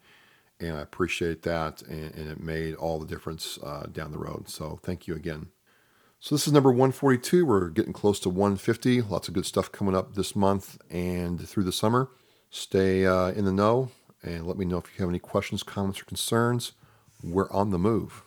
and 0.59 0.77
I 0.77 0.81
appreciate 0.81 1.41
that, 1.43 1.81
and, 1.83 2.13
and 2.13 2.29
it 2.29 2.39
made 2.39 2.75
all 2.75 2.99
the 2.99 3.07
difference 3.07 3.57
uh, 3.63 3.87
down 3.91 4.11
the 4.11 4.19
road. 4.19 4.47
So 4.47 4.79
thank 4.83 5.07
you 5.07 5.15
again. 5.15 5.47
So 6.19 6.35
this 6.35 6.47
is 6.47 6.53
number 6.53 6.69
142. 6.69 7.45
We're 7.45 7.69
getting 7.69 7.93
close 7.93 8.19
to 8.21 8.29
150. 8.29 9.01
Lots 9.01 9.27
of 9.27 9.33
good 9.33 9.45
stuff 9.45 9.71
coming 9.71 9.95
up 9.95 10.15
this 10.15 10.35
month 10.35 10.77
and 10.89 11.47
through 11.47 11.65
the 11.65 11.71
summer. 11.71 12.09
Stay 12.49 13.05
uh, 13.05 13.31
in 13.31 13.45
the 13.45 13.51
know 13.51 13.91
and 14.25 14.47
let 14.47 14.57
me 14.57 14.65
know 14.65 14.77
if 14.77 14.85
you 14.85 15.03
have 15.03 15.09
any 15.09 15.19
questions, 15.19 15.63
comments, 15.63 16.01
or 16.01 16.05
concerns. 16.05 16.73
We're 17.23 17.49
on 17.51 17.71
the 17.71 17.79
move. 17.79 18.23